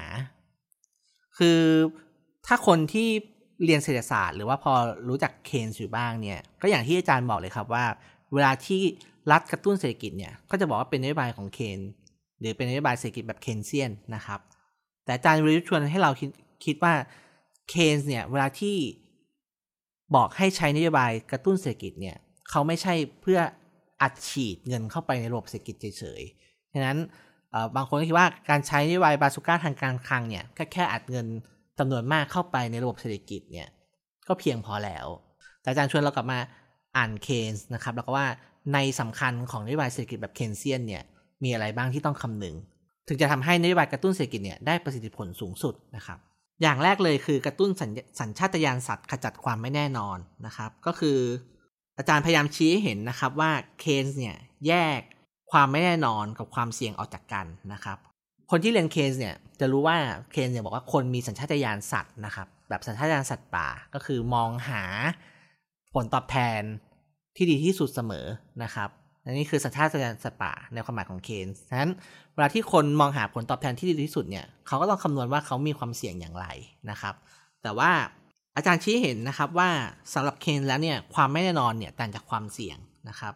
[1.38, 1.58] คือ
[2.46, 3.08] ถ้าคนที่
[3.64, 4.72] เรียนเศรษฐศาสตร์หรือว่าพอ
[5.08, 7.84] รู้จักเคนส์อยู่บ้างเนี่ย ก็อย่างที่อาจารย์บอกเลยครับว่า
[8.32, 8.82] เวลาที่
[9.30, 11.80] รัฐกระตุ้นเศรษฐกิจเนี่ย ก็จะบอกว่าเป็นนโยบายของเคน
[12.40, 14.40] หรือเป็นนโยบายเศรษฐกิจแบบเคนเซียนนะครับ
[15.04, 16.30] แต่อาจารย์วิริชวนให้เราคิด
[16.64, 16.94] คิดว่า
[17.70, 18.76] เคนส์เนี่ย เวลาที่
[20.16, 22.16] บอกให้ใช้นโยบายกระตุ้นเศรษฐกิจเนี่ย
[22.50, 23.40] เขาไม่ใช่เพื่อ
[24.02, 26.98] อัดฉีดเงินเข้าไปในระบบเศรษฐกิจเฉยๆ ฉะนั้น
[27.76, 31.26] บางคนก็คิดว่าการใช้นโยบายบาสุก้าทางการคลังเนี่ยแค่แค่อัดเงิน
[31.78, 33.68] จำนวนมากเข้าไปในระบบเศรษฐกิจเนี่ย
[34.28, 35.06] ก็เพียงพอแล้ว
[35.60, 36.38] แต่อาจารย์ชวนเรากลับมา
[36.96, 38.26] อ่านเคนส์นะครับ แล้วก็ว่า
[38.72, 41.02] ในสำคัญของนโยบายเศรษฐกิจแบบเคนเซียนเนี่ย
[41.44, 42.56] มีอะไรบ้างที่ต้องคำนึง
[43.08, 46.18] ถึงจะทำให้นโยบายกระตุ้นเศรษฐกิจเนี่ยได้ประสิทธิผลสูงสุดนะครับ
[46.62, 51.18] อย่างแรกเลยคือกระตุ้นสัญสัญชาตญาณสัตว์ขจัดความไม่แน่นอนนะครับ ก็คือ
[51.98, 55.00] อาจารย์พยายามชี้ให้เห็นนะครับว่าเคนส์เนี่ยแยก
[55.52, 57.98] ความไม่แน่นอนกับความเสี่ยงออกจากกันนะครับ
[58.50, 59.96] คนที่เรียนเคนส์เนี่ยจะรู้ว่า
[60.32, 64.82] เคนส์เนี่ยบอกว่าคนมีสัญชาตญาณสัตว์นะครับ แบบสัญชาตญาณสัตว์ป่าก็คือมองหา
[65.94, 66.62] ผลตอบแทน
[67.36, 68.26] ที่ดีที่สุดเสมอ
[68.62, 68.88] นะครับ
[69.24, 71.90] อันนี้คือสัญชาตญาณสัตว์ป่าในความหมายของเคนส์ฉะนั้น
[72.34, 76.46] เวลาที่คนมองหาผลตอบแทนที่ดีที่สุดเนี่ยเขาก็ต้องคำนวณว่าเขามีความเสี่ยงอย่างไร
[76.90, 77.14] นะครับ
[77.62, 77.90] แต่ว่า
[78.56, 79.70] อาจารย์ชี้เห็นนะครับว่า
[80.14, 82.78] สำหรับเคนแล้วเนี่ยความไม่แน่นอนเนี่ยต่างจากความเสี่ยง
[83.08, 83.34] นะครับ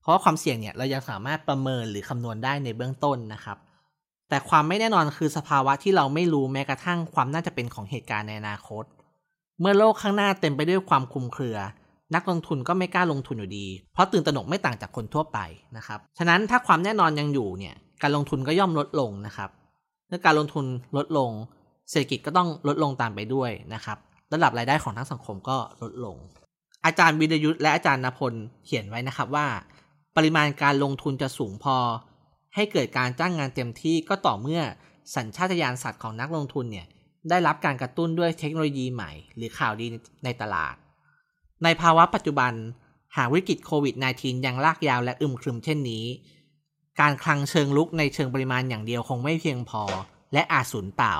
[0.00, 3.58] เพราะความเสี่ยงเนี่ยเรายังสามารถประเมินหรือคำนวณได้ในเบื้องต้นนะครับ
[4.32, 8.84] แต่ความไม่แน่นอนคือสภาวะที่เราไม่รู้แม้กระทั่งความน่าจะเป็นของเหตุการณ์ในอนาคต
[9.60, 11.58] เมื่อโลกข้างหน้าเต็มไปด้วยความคลุมเครือ
[12.14, 15.38] นักลงทุนก็ไม่กล้าลงทุนอยู่ดี เพราะตื่นตระหนกไม่ต่างจากคนทั่วไป
[15.76, 19.50] นะครับ ฉะนั้นถ้าความแน่นอนยังอยู่เนี่ย การลงทุนก็ย่อมลดลงนะครับ
[20.08, 20.64] เมื่อการลงทุน
[20.96, 21.30] ลดลง
[21.90, 23.98] เศรษฐกิจก็ต้องลดลงตามไปด้วยนะครับ
[24.32, 26.16] ระดับรายได้ของทั้งสังคมก็ลดลง
[26.84, 28.32] อาจารย์วิรยุทธ์และอาจารย์นพล
[28.64, 29.46] เขียนไว้นะครับว่า
[30.16, 31.76] ปริมาณการลงทุนจะสูงพอ
[32.54, 34.62] ให้เกิดการจ้างงานเต็มที่ก็ต่อเมื่อ
[35.16, 36.86] สัญชาตญาณสัตว์ของนักลงทุนเนี่ย
[37.30, 39.86] ได้รับการกระตุ้นด้วยเทคโนโลยีใหม่ หรือข่าวดี
[40.24, 40.74] ในตลาด
[41.64, 42.52] ในภาวะปัจจุบัน
[43.16, 46.04] หากวิกฤตโควิด -19 ยังลากยาวและอึมครึมเช่นนี้
[47.00, 49.82] การคลังเชิงลุกในเชิงปริมาณอย่างเดียวคงไม่เพียงพอ
[50.32, 51.16] และอาจสูญเปล่า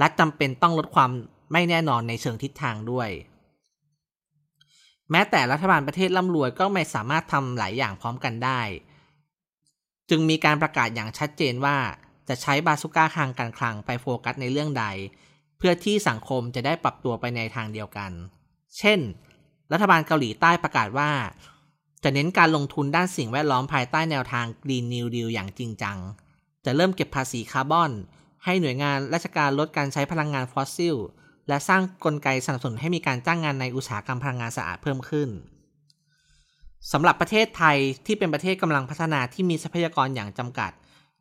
[0.00, 1.10] รัฐจำเป็นต้องลดความ
[1.52, 3.10] ไม่แน่นอนในเชิงทิศทางด้วย
[5.10, 8.60] แม้แต่รัฐบาลประเทศร่ำรวยก็ไม่สามารถทำหลายอย่างพร้อมกันได้
[10.14, 11.76] จึงมีการประกาศอย่างชัดเจนว่า
[12.28, 14.84] จะใช้บาสุก้าทางการคลังไปโฟกัสในเรื่องใด
[15.58, 18.10] เพื่อที่สังคมจะได้ปรับตัวไปในทางเดียวกัน
[18.78, 18.98] เช่น
[19.72, 21.10] รัฐบาลเกาหลีใต้ประกาศว่า
[22.02, 25.98] จะเน้นการลงทุนด้านสิ่งแวดล้อมภายใต้แนวทาง Green New Deal อย่างจริงจัง
[26.64, 27.90] จะเริ่มเก็บภาษีคาร์บอน
[28.44, 30.96] ให้หน่วยงานราชการลดการใช้พลังงานฟอสซิล
[31.48, 35.28] และสร้างกลไกสนับสนุนให้มีการจ้างงานในอุตสาหกรรมพลังงานสะอาดเพิ่มขึ้น
[36.90, 40.72] สำหรับประเทศไทยที่เป็นประเทศกำลังพัฒนาที่มีทรัพยากรอย่างจำกัด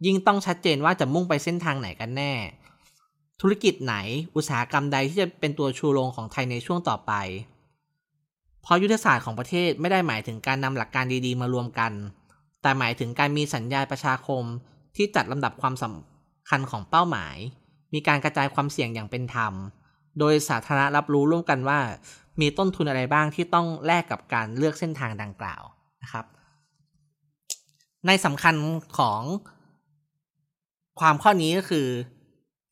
[0.06, 2.34] ยิ่งต้องชัดเจนว่าจะมุ่งไปเส้นทางไหนกันแน่
[3.42, 3.96] ธุรกิจไหน
[4.36, 7.14] อุตสาหกรรมใดที่จะเป็นตัวชูโรงของไทยในช่วงต่อไป
[8.62, 11.92] เพราะยุทธศาสตร์ของประเทศไม่ได้หมายถึงการนำหลักการดีๆ มารวมกัน
[12.62, 14.44] แต่หมายถึงการมีสัญญาประชาคม
[14.96, 17.36] ที่จัดลำดับความสำคัญของเป้าหมาย
[17.94, 19.54] มีการกระจายความเสี่ยงอย่างเป็นธรรม
[20.20, 21.80] โดยสาธารณรับรู้ร่วมกันว่า
[22.40, 25.64] มีต้นทุนอะไรบ้างที่ต้องแลกกับการเลือกเส้นทางดังกล่าว
[26.04, 26.26] นะครับ
[28.08, 28.56] ในสำคัญ
[28.98, 29.22] ของ
[31.00, 31.88] ความข้อนี้ก็คือ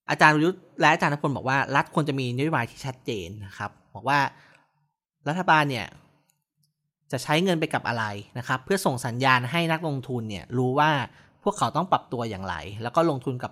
[0.09, 4.19] อาจารย์ยุทธและอาจารย์นพลบอกว่ารัฐควรจะมีนโยบายที่ชัดเจนนะครับ บอกว่า
[5.27, 5.87] รัฐบาลเนี่ย
[7.11, 8.05] จะใช้เงินไปกับอะไร
[8.37, 10.89] นะครับ เพื่อส่งสัญญาณให้นักลงทุนเนี่ยรู้ว่า
[11.43, 13.51] พวกเขาต้องปรับตัวอย่างไร แล้วก็ลงทุนกับ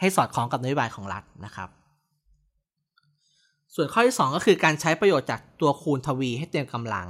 [0.00, 1.68] ให้สอดคล้องกับนโยบายของรัฐนะครับ
[3.74, 7.06] ส่วนข้อที่ 2 ก็คือการใช้ประโยชน์จากตัวคูณทวีให้เต็มกำลัง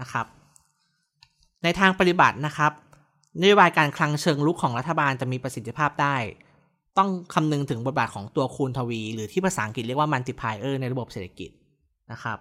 [0.00, 0.26] นะครับ
[1.62, 2.72] ในทางปฏิบัตินะครับ
[3.42, 6.16] นโยบายการคลังเชิงรุกของรัฐบาลจะมีประสิทธิภาพได้
[6.98, 11.50] ต้องคำนึงถึงบทบาทของตัวคูณทวี หรือที่ภาษาอังกฤษเรียกว่า multiplier ในระบบเศรษฐกิจ
[12.12, 12.38] นะครับ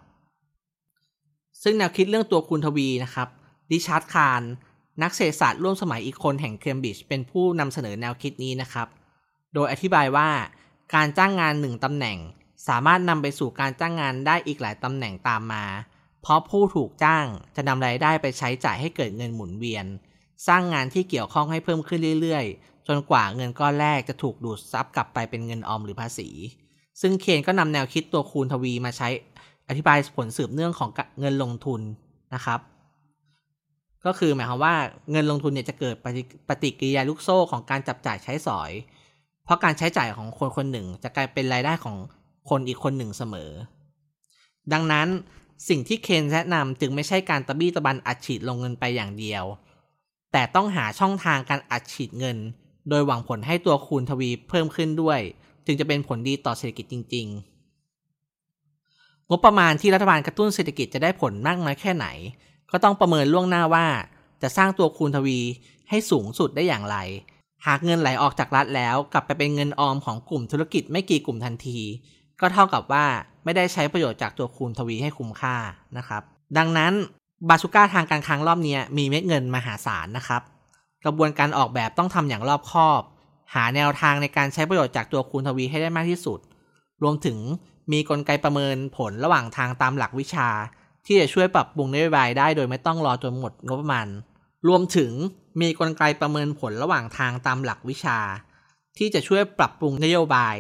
[1.64, 3.28] ซึ่งแนวคิดเรื่องตัวคูณทวีนะครับ
[3.72, 4.42] ริชาร์ดคาห์น
[5.04, 8.88] นักเศรษฐศาสตร์ร่วมสมัยอีกคนแห่งเคมบริดจ์เป็นผู้นำเสนอแนวคิดนี้นะครับ
[9.54, 10.30] โดยอธิบายว่า
[10.96, 12.18] การจ้างงานหนึ่งตำแหน่ง
[12.68, 15.66] สามารถนำไปสู่การจ้างงานได้อีกหลายตำแหน่งตามมา
[16.22, 19.86] เพราะผู้ถูกจ้างจะนำรายได้ไปใช้จ่ายให้เกิดเงินหมุนเวียน
[20.48, 26.30] สร้างงานที่เกี่ยวข้องให้เพิ่มขึ้นเรื่อยๆ จนกว่าเงินก้อนแรกจะถูกดูดซับกลับไปเป็นเงินออมหรือภาษี
[27.02, 29.08] ซึ่งเคนก็นำแนวคิดตัวคูณทวีมาใช้
[29.68, 31.82] อธิบายผลสืบเนื่องของเงินลงทุน
[32.34, 32.60] นะครับ
[34.06, 34.76] ก็คือหมายความว่า
[35.12, 35.96] เงินลงทุนเนี่ยจะเกิด
[36.50, 38.72] ปฏิกิริยาลูกโซ่ของการจับจ่ายใช้สอย
[39.46, 41.96] เพราะการใช้จ่ายของคนคนหนึ่งจะกลายเป็นรายได้ของ
[42.50, 43.52] คนอีกคนหนึ่งเสมอ
[44.74, 45.08] ดังนั้น
[45.70, 49.44] สิ่งที่เคนแนะนำจึงไม่ใช่การตะบี้ตะบันอัดฉีดลงเงินไปอย่างเดียว
[50.32, 52.38] แต่ต้องหาช่องทางการอัดฉีดเงิน
[52.90, 55.20] โดยหวังผลให้ตัวคูณทวีเพิ่มขึ้นด้วย
[55.66, 57.28] จึงจะเป็นผลดีต่อเศรษฐกิจจริง
[58.54, 62.08] ๆ งบประมาณที่รัฐบาลกระตุ้นเศรษฐกิจจะได้ผลมากน้อยแค่ไหน
[62.72, 63.88] ก็ต้องประเมินล่วงหน้าว่า
[64.42, 65.40] จะสร้างตัวคูณทวี
[65.90, 66.98] ให้สูงสุดได้อย่างไร
[67.66, 71.80] หากเงินไหลออกจากรัฐแล้วกลับไปเป็นเงินออมของกลุ่มธุรกิจไม่กี่กลุ่มทันที
[72.42, 73.06] ก็เท่ากับว่า
[73.44, 75.56] ไม่ได้ใช้ประโยชน์จากตัวคูณทวีให้คุ้มค่า
[75.98, 76.22] นะครับ
[76.58, 76.94] ดังนั้น
[77.50, 80.42] บาชูก้าทางการคลังรอบนี้มีเม็ดเงินมหาศาลนะครับ
[81.04, 83.02] กระบวนการออกแบบต้องทำอย่างรอบคอบ
[83.54, 86.40] หาแนวทางในการใช้ประโยชน์จากตัวคูณทวีให้ได้มากที่สุด
[87.04, 87.38] รวมถึง
[87.92, 90.50] มีกลไกประเมินผลระหว่างทางตามหลักวิชา
[91.06, 94.08] ที่จะช่วยปรับปรุงนโยบายได้โดยไม่ต้องรอจนหมดงบประมาณ
[94.68, 95.12] รวมถึง
[95.62, 98.20] มีกลไกประเมินผลระหว่างทางตามหลักวิชา
[98.98, 100.56] ที่จะช่วยปรับปรุงนโยบาย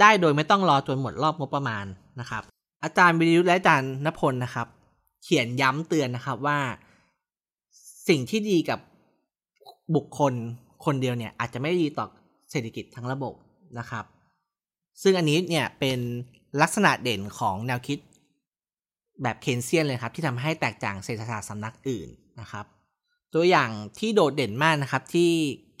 [0.00, 1.86] ได้โดยไม่ต้องรอจนหมดรอบงบประมาณ
[2.20, 2.42] นะครับ
[2.84, 4.66] อาจารย์วิริยุทธ์และอาจารย์นพลนะครับ
[5.22, 6.58] เขียนย้ำเตือนนะครับว่า
[8.08, 8.80] สิ่งที่ดีกับ
[9.94, 10.34] บุคคล
[10.84, 12.06] คนเดียวเนี่ย อาจจะไม่ดีต่อ
[12.50, 13.34] เศรษฐกิจทั้งระบบ
[13.78, 14.04] นะครับ
[15.02, 15.98] ซึ่งอันนี้เนี่ยเป็น
[16.62, 17.98] ลักษณะเด่นของแนวคิด
[19.22, 22.08] แบบเคนเซียนเลยครับ ที่ทำให้แตกต่างเศรษฐศาสตร์สำนักอื่น
[22.40, 22.64] นะครับ
[23.34, 25.30] ตัวอย่างที่โดดเด่นมากนะครับที่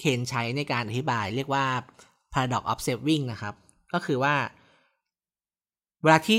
[0.00, 1.64] เคนใช้ในการอธิบายเรียกว่า
[2.32, 3.54] paradox of saving นะครับ
[3.92, 4.34] ก็คือว่า
[6.02, 6.38] เวลาที่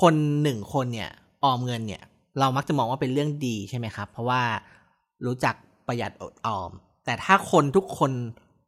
[0.00, 1.10] คนหนึ่งคนเนี่ย
[1.44, 2.02] ออมเงินเนี่ย
[2.40, 4.42] เรามักจะมองว่าเป็นเรื่องดีใช่ไหมครับ เพราะว่า
[5.26, 5.54] รู้จัก
[5.86, 6.70] ประหยัดอดออม
[7.04, 8.12] แต่ถ้าคนทุกคน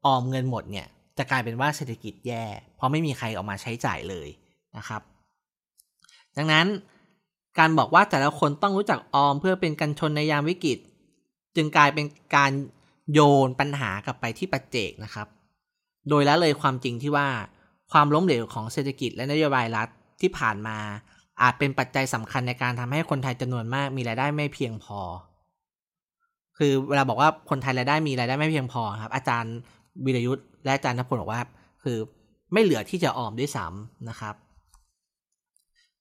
[0.06, 0.86] ออมเงินหมดเนี่ย
[1.18, 2.44] จะกลายเป็นว่าเศรษฐกิจแย่
[2.76, 4.28] เพราะไม่มีใครออกมาใช้จ่ายเลย
[4.76, 5.02] นะครับ
[6.36, 6.66] ดังนั้น
[7.58, 10.78] การบอกว่าแต่ละคนต้องรู้จักออมเพื่อเป็นกันชนในยามวิกฤต
[11.56, 12.52] จึงกลายเป็นการ
[13.12, 15.26] โยนปัญหากลับไปที่ปัจเจกนะครับ
[16.08, 17.28] โดยละเลยความจริงที่ว่า
[17.98, 19.88] ความล้มเหลวของเศรษฐกิจและนโยบายรัฐ
[20.20, 20.78] ที่ผ่านมา
[21.42, 25.00] อาจเป็นปัจจัยสำคัญในการทำให้คนไทยจำนวนมากมีรายได้ไม่เพียงพอ
[26.58, 29.54] คือเวลาบอกว่าคนไทยรายได้มีรายได้ไม่เพียงพอครับ อาจารย์
[30.04, 31.40] วิรยุทธ์และอาจารย์นพลบอกว่า
[31.82, 31.98] คือ
[32.52, 34.34] ไม่เหลือที่จะออมด้วยซ้ำนะครับ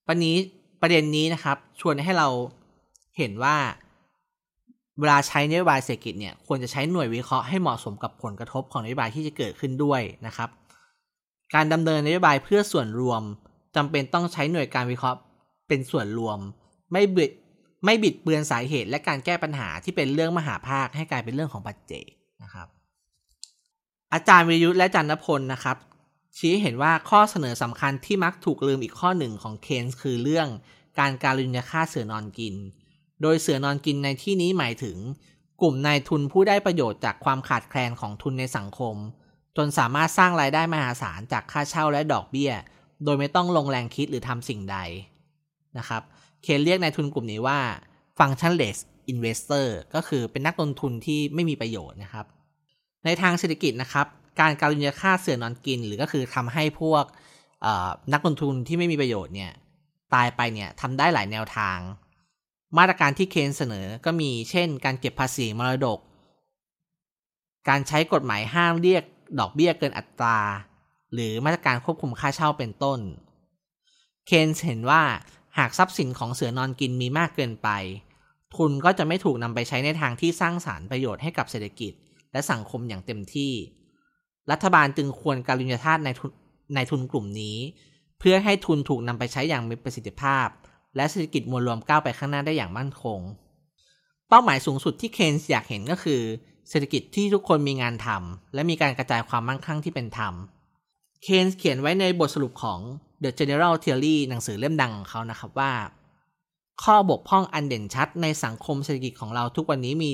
[0.08, 0.36] วันนี้
[0.82, 2.28] ประเด็นนี้นะครับ ชวนให้เรา
[3.18, 3.56] เห็นว่า
[5.00, 10.50] เวลาใช้นโยบายเศรษฐกิจเนี่ยควรจะใช้หน่วยวิเคราะห์ให้เหมาะสมกับผลกระทบของนโยบายที่จะเกิดขึ้นด้วยนะครับ
[11.54, 13.22] การดำเนินนโยบายเพื่อส่วนรวม
[13.76, 15.20] จำเป็นต้องใช้หน่วยการวิเคราะห์
[15.68, 16.40] เป็นส่วนรวม
[16.92, 17.32] ไม่บิด
[17.86, 22.06] ไม่บิดเบือนสาเหตุและการแก้ปัญหาที่เป็นเรื่องมหาภาคให้กลายเป็นเรื่องของปัจเจก
[22.44, 22.68] นะครับ
[24.14, 25.78] อาจารย์วิยุทธ์และจันทพลนะครับ
[26.38, 30.48] ชี้เห็นว่าข้อเสนอสำคัญที่มักถูกลืมอีกข้อหนึ่งของเคนส์คือเรื่อง
[31.00, 32.56] การการุญยค่าเสือนอนกิน
[33.22, 34.98] โดยเสือนอนกินในที่นี้หมายถึง
[35.62, 38.96] กลุ่มนายทุนผู้ได้ประโยชน์จากความขาดแคลนของทุนในสังคม
[39.58, 42.52] จนสามารถสร้างรายได้มหาศาลจากค่าเช่าและดอกเบี้ย
[43.04, 44.78] โดยไม่ต้องลงแรงคิดหรือทำสิ่งใด
[45.78, 46.02] นะครับ
[46.44, 47.60] เคนเรียกนายทุนกลุ่มนี้ว่า
[48.18, 48.78] functionless
[49.12, 52.26] investor ก็คือเป็นนักลงทุนที่ไม่มีประโยชน์นะครับ
[53.06, 54.08] ในทางเศรษฐกิจนะครับ
[54.40, 57.04] การการุญยค่าเสือนอนกิน หรือก็คือทำให้พวก
[58.14, 59.52] นักลงทุนที่ไม่มีประโยชน์เนี่ย
[60.14, 61.78] ตายไปเนี่ยทำได้หลายแนวทาง
[62.78, 66.00] มาตรการที่เคนเสนอก็มีเช่น การเก็บภาษีมรดก
[67.70, 69.04] การใช้กฎหมายห้ามเรียก
[69.40, 70.40] ดอกเบี้ยเกินอัตรา
[71.14, 73.00] หรือมาตรการควบคุมค่าเช่าเป็นต้น
[74.28, 75.04] เคนเห็นว่า
[75.58, 77.70] หากทรัพย์สินของเสือนอนกินมีมากเกินไป
[78.56, 81.94] ทุนก็จะไม่ถูกนำไปใช้ในทางที่สร้างสารรค์ประโยชน์ให้กับเศรษฐกิจ
[82.32, 83.54] และสังคมอย่างเต็มที่
[84.52, 86.32] รัฐบาลจึงควรการุญยทาสในทุน
[86.76, 87.58] ในทุนกลุ่มนี้
[88.20, 90.48] เพื่อให้ทุนถูกนำไปใช้อย่างมีประสิทธิภาพ
[90.96, 93.20] และเศรษฐกิจมวลรวมก้าวไปข้างหน้าได้อย่างมั่นคง
[94.30, 96.22] เป้าหมายสูงสุดที่เคนส์อยากเห็นก็คือ
[96.70, 100.34] เศรษฐกิจที่ทุกคนมีงานทำและมีการกระจายความมั่งคั่งที่เป็นธรรม
[101.24, 102.80] เคนส์เขียนไว้ในบทสรุปของ
[103.24, 105.72] The General Theory หนังสือเล่มดังของเขานะครับว่า
[106.84, 110.12] ข้อบกพร่องอันเด่นชัดในสังคมเศรษฐกิจของเราทุกวันนี้มี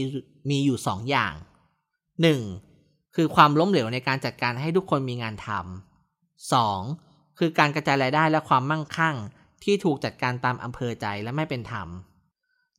[0.50, 1.34] มีอยู่สองอย่าง
[2.50, 3.16] 1.
[3.16, 7.40] คือความล้มเหลวในการจัดการให้ทุกคนมีงานทำ 2.
[7.40, 9.16] คือการกระจายรายได้และความมั่งคั่ง
[9.64, 11.88] ที่ถูกจัดการตามอำเภอใจและไม่เป็นธรรม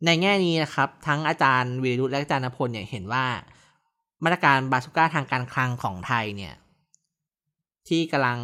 [0.04, 3.24] ในแง่นี้นะครับ ทั้งอาจารย์วีรุธและอาจารย์นพลเนี่ยเห็นว่า
[4.24, 6.54] มาตรการบาสุก้าทางการคลังของไทยเนี่ย
[7.88, 8.38] ที่กำลัง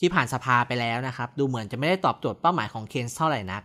[0.00, 3.62] ที่ผ่านสภาไปแล้วนะครับ ดูเหมือนจะไม่ได้ตอบโจทย์เป้าหมายของเคนส์เท่าไหร่นัก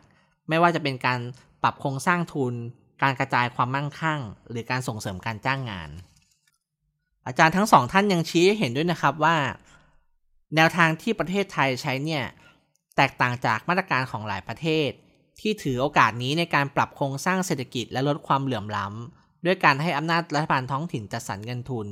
[0.49, 1.19] ไม่ว่าจะเป็นการ
[1.63, 2.53] ปรับโครงสร้างทุน
[3.01, 4.19] การกระจายความมั่งคั่ง
[4.49, 5.89] หรือการส่งเสริมการจ้างงาน
[7.27, 9.35] อาจารย์ทั้งสองท่านยังชี้ให้เห็นด้วยนะครับว่า
[10.55, 12.23] แนวทางที่ประเทศไทยใช้เนี่ย
[12.95, 14.89] แตกต่างจากมาตรการของหลายประเทศ
[15.39, 21.87] ที่ถือโอกาสนี้ในการปรับโครงสร้างเศรษฐกิจและลดความเหลื่อมล้ำ ด้วยการให้อำนาจรัฐบาลท้องถิ่นจัดสรรเงินทุน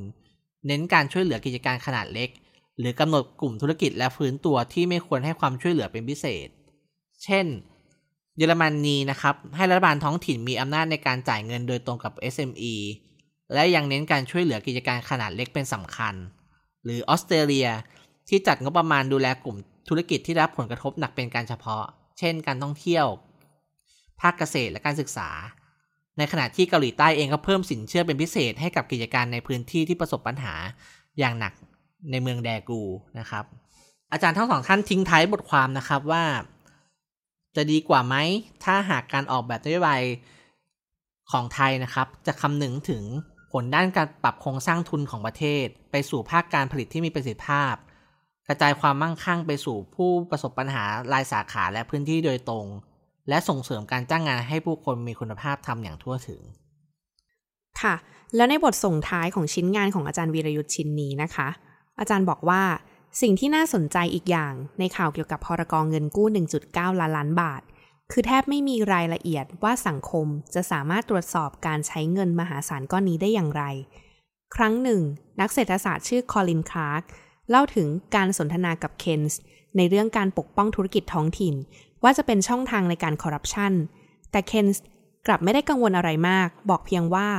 [0.67, 2.29] เน้นการช่วยเหลือกิจการขนาดเล็ก
[2.79, 6.47] หรือกำหนดกลุ่มธุรกิจและฟื้นตัวที่ไม่ควรให้ความช่วยเหลือเป็นพิเศษ
[7.23, 7.45] เช่น
[8.37, 12.75] เยอรมนีนะครับ ให้รัฐบาลท้องถิ่นมีอำนาจในการจ่ายเงินโดยตรงกับ SME
[13.53, 16.15] และยังเน้นการช่วยเหลือกิจการขนาดเล็กเป็นสำคัญ
[16.83, 17.67] หรือออสเตรเลีย
[18.29, 19.57] ที่จัดงบประมาณดูแลกลุ่ม
[19.89, 21.83] ธุรกิจที่รับผลกระทบหนักเป็นการเฉพาะ
[22.19, 23.05] เช่น การท่องเที่ยว
[24.21, 25.29] ภาคเกษตรและการศึกษา
[26.17, 30.53] ในขณะที่เกาหลีใต้เองก็เพิ่มสินเชื่อเป็นพิเศษให้กับกิจการในพื้นที่ที่ประสบปัญหา
[31.19, 31.53] อย่างหนัก
[32.11, 32.81] ในเมืองแดกู
[33.19, 33.45] นะครับ
[34.11, 36.23] อาจารย์ทั้งสองท่านทิ้งท้ายบทความนะครับว่า
[37.55, 38.15] จะดีกว่าไหม
[38.63, 40.01] ถ้าหากการออกแบบนโยบาย
[41.31, 43.03] ของไทยนะครับ จะคำนึงถึง
[43.51, 47.73] ผลด้านการปรับโครงสร้างทุนของประเทศ ไปสู่ภาคการผลิตที่มีประสิทธิภาพ
[48.47, 50.83] กระจายความมั่งคั่งไปสู่ผู้ประสบปัญหา
[51.13, 52.65] รายสาขาและพื้นที่โดยตรง
[53.29, 56.41] และส่งเสริมการจ้างงานให้ผู้คนมีคุณภาพทำอย่างทั่วถึง
[57.81, 57.95] ค่ะ
[58.35, 61.47] แล้วในบทส่งท้ายของชิ้นงานของอาจารย์วีรยุทธ์ชิ้นนี้นะคะ
[61.99, 62.63] อาจารย์บอกว่า
[63.21, 66.27] สิ่งที่น่าสนใจอีกอย่างในข่าวเกี่ยวกับพรกองเงินกู้
[66.63, 67.61] 1.9 ล้านล้านบาท
[68.11, 73.63] คือแทบไม่มีรายละเอียดว่าสังคมจะสามารถตรวจสอบการใช้เงินมหาศาลก้อนนี้ได้อย่างไร
[74.55, 75.01] ครั้งหนึ่ง
[75.39, 77.03] นักเศรษฐศาสตร์ชื่อคอลินคลาร์ก
[77.49, 79.39] เล่าถึงการสนทนากับเคนส์
[79.77, 81.55] ในเรื่องการปกป้องธุรกิจท้องถิ่น
[82.03, 83.73] ว่าจะเป็นช่องทางในการคอร์รัปชัน
[84.31, 84.83] แต่เคนส์
[85.27, 87.29] กลับไม่ได้กังวลอะไรมาก บอกเพียงว่า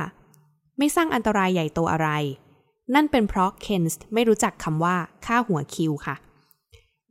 [0.77, 2.09] ไม่สร้างอันตรายใหญ่โตอะไร
[2.95, 4.95] นั่นเป็นเพราะเคนส์ไม่รู้จักคำว่า
[5.25, 6.15] ค่าหัวคิวค่ะ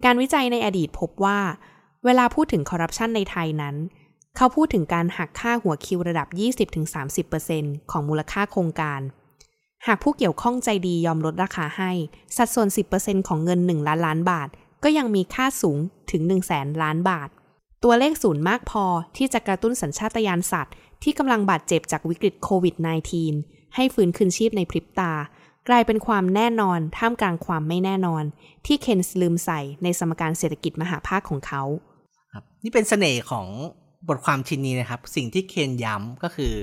[0.05, 1.39] การวิจัยในอดีตพบว่า
[2.05, 3.77] เวลาพูดถึงคอร์รัปชันในไทยนั้น
[4.37, 6.29] เขาพูดถึงการหักค่าหัวคิวระดับ
[7.11, 9.01] 20-30%ของมูลค่าโครงการ
[9.87, 11.91] หากผู้เกี่ยวข้องใจดียอมลดราคาให้
[12.37, 14.49] สัดส่วน 10%ของเงิน 1 ล้านล้านบาท
[14.85, 15.79] ก็ยังมีค่าสูง
[16.11, 17.29] ถึง 1 0 0 0 0แสนล้านบาท
[17.85, 18.85] ตัวเลขศูนย์มากพอ
[19.17, 22.75] ที่จะกระตุ้นสัญชาตญาณสัตว์ ที่กำลังบาดเจ็บจากวิกฤตโควิด
[23.25, 25.13] -19 ให้ฟื้นคืนชีพในพริบตา
[25.69, 28.25] กลายเป็นความแน่นอนท่ามกลางความไม่แน่นอน
[28.67, 31.63] ที่เคนส์ลืมใส่ในสมการเศรษฐกิจมหาภาคของเขา
[32.33, 33.47] ครับนี่เป็นเสน่ห์ของ
[34.09, 36.55] บทความชิ้นนี้นะครับ สิ่งที่เคนย้ำก็คือ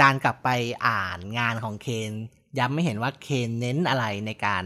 [0.00, 0.48] การกลับไป
[0.86, 2.10] อ่านงานของเคน
[2.58, 4.64] ย้ำไม่เห็นว่าเคนเน้นอะไรในการ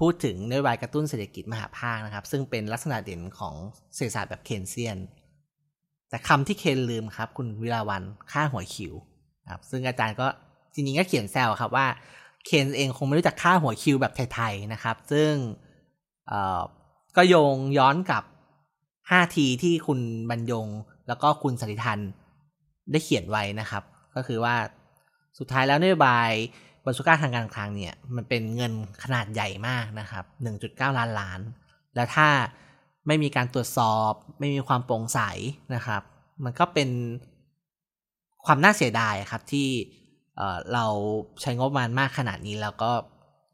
[0.00, 3.54] พูดถึงนโยบายกระตุ้นเศรษฐกิจมหาภาคนะครับ ซึ่งเป็นลักษณะเด่นของ
[3.94, 4.98] เศรษฐศาสตร์แบบเคนเซียน
[6.08, 8.92] แต่คำที่เคนลืมครับ คุณวิลาวันค่าหัวคิว
[9.50, 10.26] ครับซึ่งอาจารย์ก็
[10.74, 11.86] จริงๆก็เขียนแซวครับว่า
[12.46, 15.32] เคนเองคงไม่รู้จักค่าหัวคิวแบบไทยๆนะครับ ซึ่ง
[17.16, 18.22] ก็โยงย้อนกับ
[18.78, 20.68] 5 ทีที่คุณบรรยง
[21.08, 21.98] แล้วก็คุณสันติทัน
[22.90, 23.82] ได้เขียนไว้นะครับ
[24.14, 24.54] ก็คือว่า
[25.38, 26.30] สุดท้ายแล้วนโยบาย
[26.84, 28.72] บรรสุก้าทางการคลังเนี่ย มันเป็นเงิน
[29.02, 30.24] ขนาดใหญ่มากนะครับ
[30.60, 31.40] 1.9 ล้านล้าน
[31.94, 32.28] แล้วถ้า
[33.06, 35.20] ไม่มีการตรวจสอบ ไม่มีความโปร่งใส
[35.74, 36.02] นะครับ
[36.44, 36.88] มันก็เป็น
[38.46, 39.68] ความน่าเสียดายครับที่
[40.72, 40.86] เรา
[41.40, 42.90] ใช้งบประมาณมากขนาดนี้แล้วก็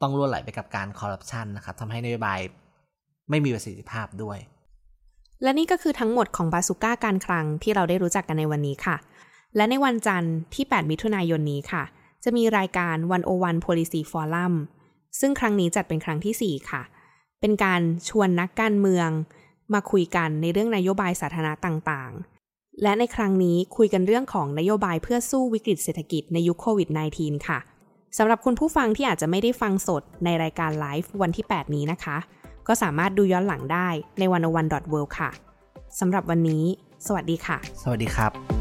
[0.01, 2.39] ต้องล่วไหลไปกับการคอร์รัปชันนะครับทำให้นโยบาย
[3.29, 4.37] ไม่มีประสิทธิภาพด้วย
[5.43, 8.95] และนี่ก็คือทั้งหมดของบาสุก้าการคลังที่เราได้รู้จักกันในวันนี้ค่ะ
[9.55, 11.83] และในวันจันทร์ที่ 8 มิถุนายนนี้ค่ะ
[12.23, 12.95] จะมีรายการ
[13.31, 14.53] 101 Policy Forum
[15.19, 16.81] ซึ่งครั้งนี้จัดเป็นครั้งที่ 4 ค่ะ
[17.39, 19.09] เป็นการชวนนักการเมือง
[19.73, 27.59] มาคุยกันในเรื่องนโยบายสาธารณะต่างๆ และในครั้งนี้คุยกันเรื่องของนโยบายเพื่อสู้วิกฤตเศรษฐกิจในยุคโควิด -19 ค่ะ
[28.17, 32.17] สำหรับคุณผู้ฟังที่อาจจะไม่ได้ฟังสดในรายการไลฟ์วันที่ 8 นี้นะคะ
[32.67, 33.87] ก็สามารถดูย้อนหลังได้
[34.19, 35.29] ในวันวัน world ค่ะ
[35.99, 36.63] สำหรับวันนี้
[37.07, 38.60] สวัสดีค่ะ สวัสดีครับ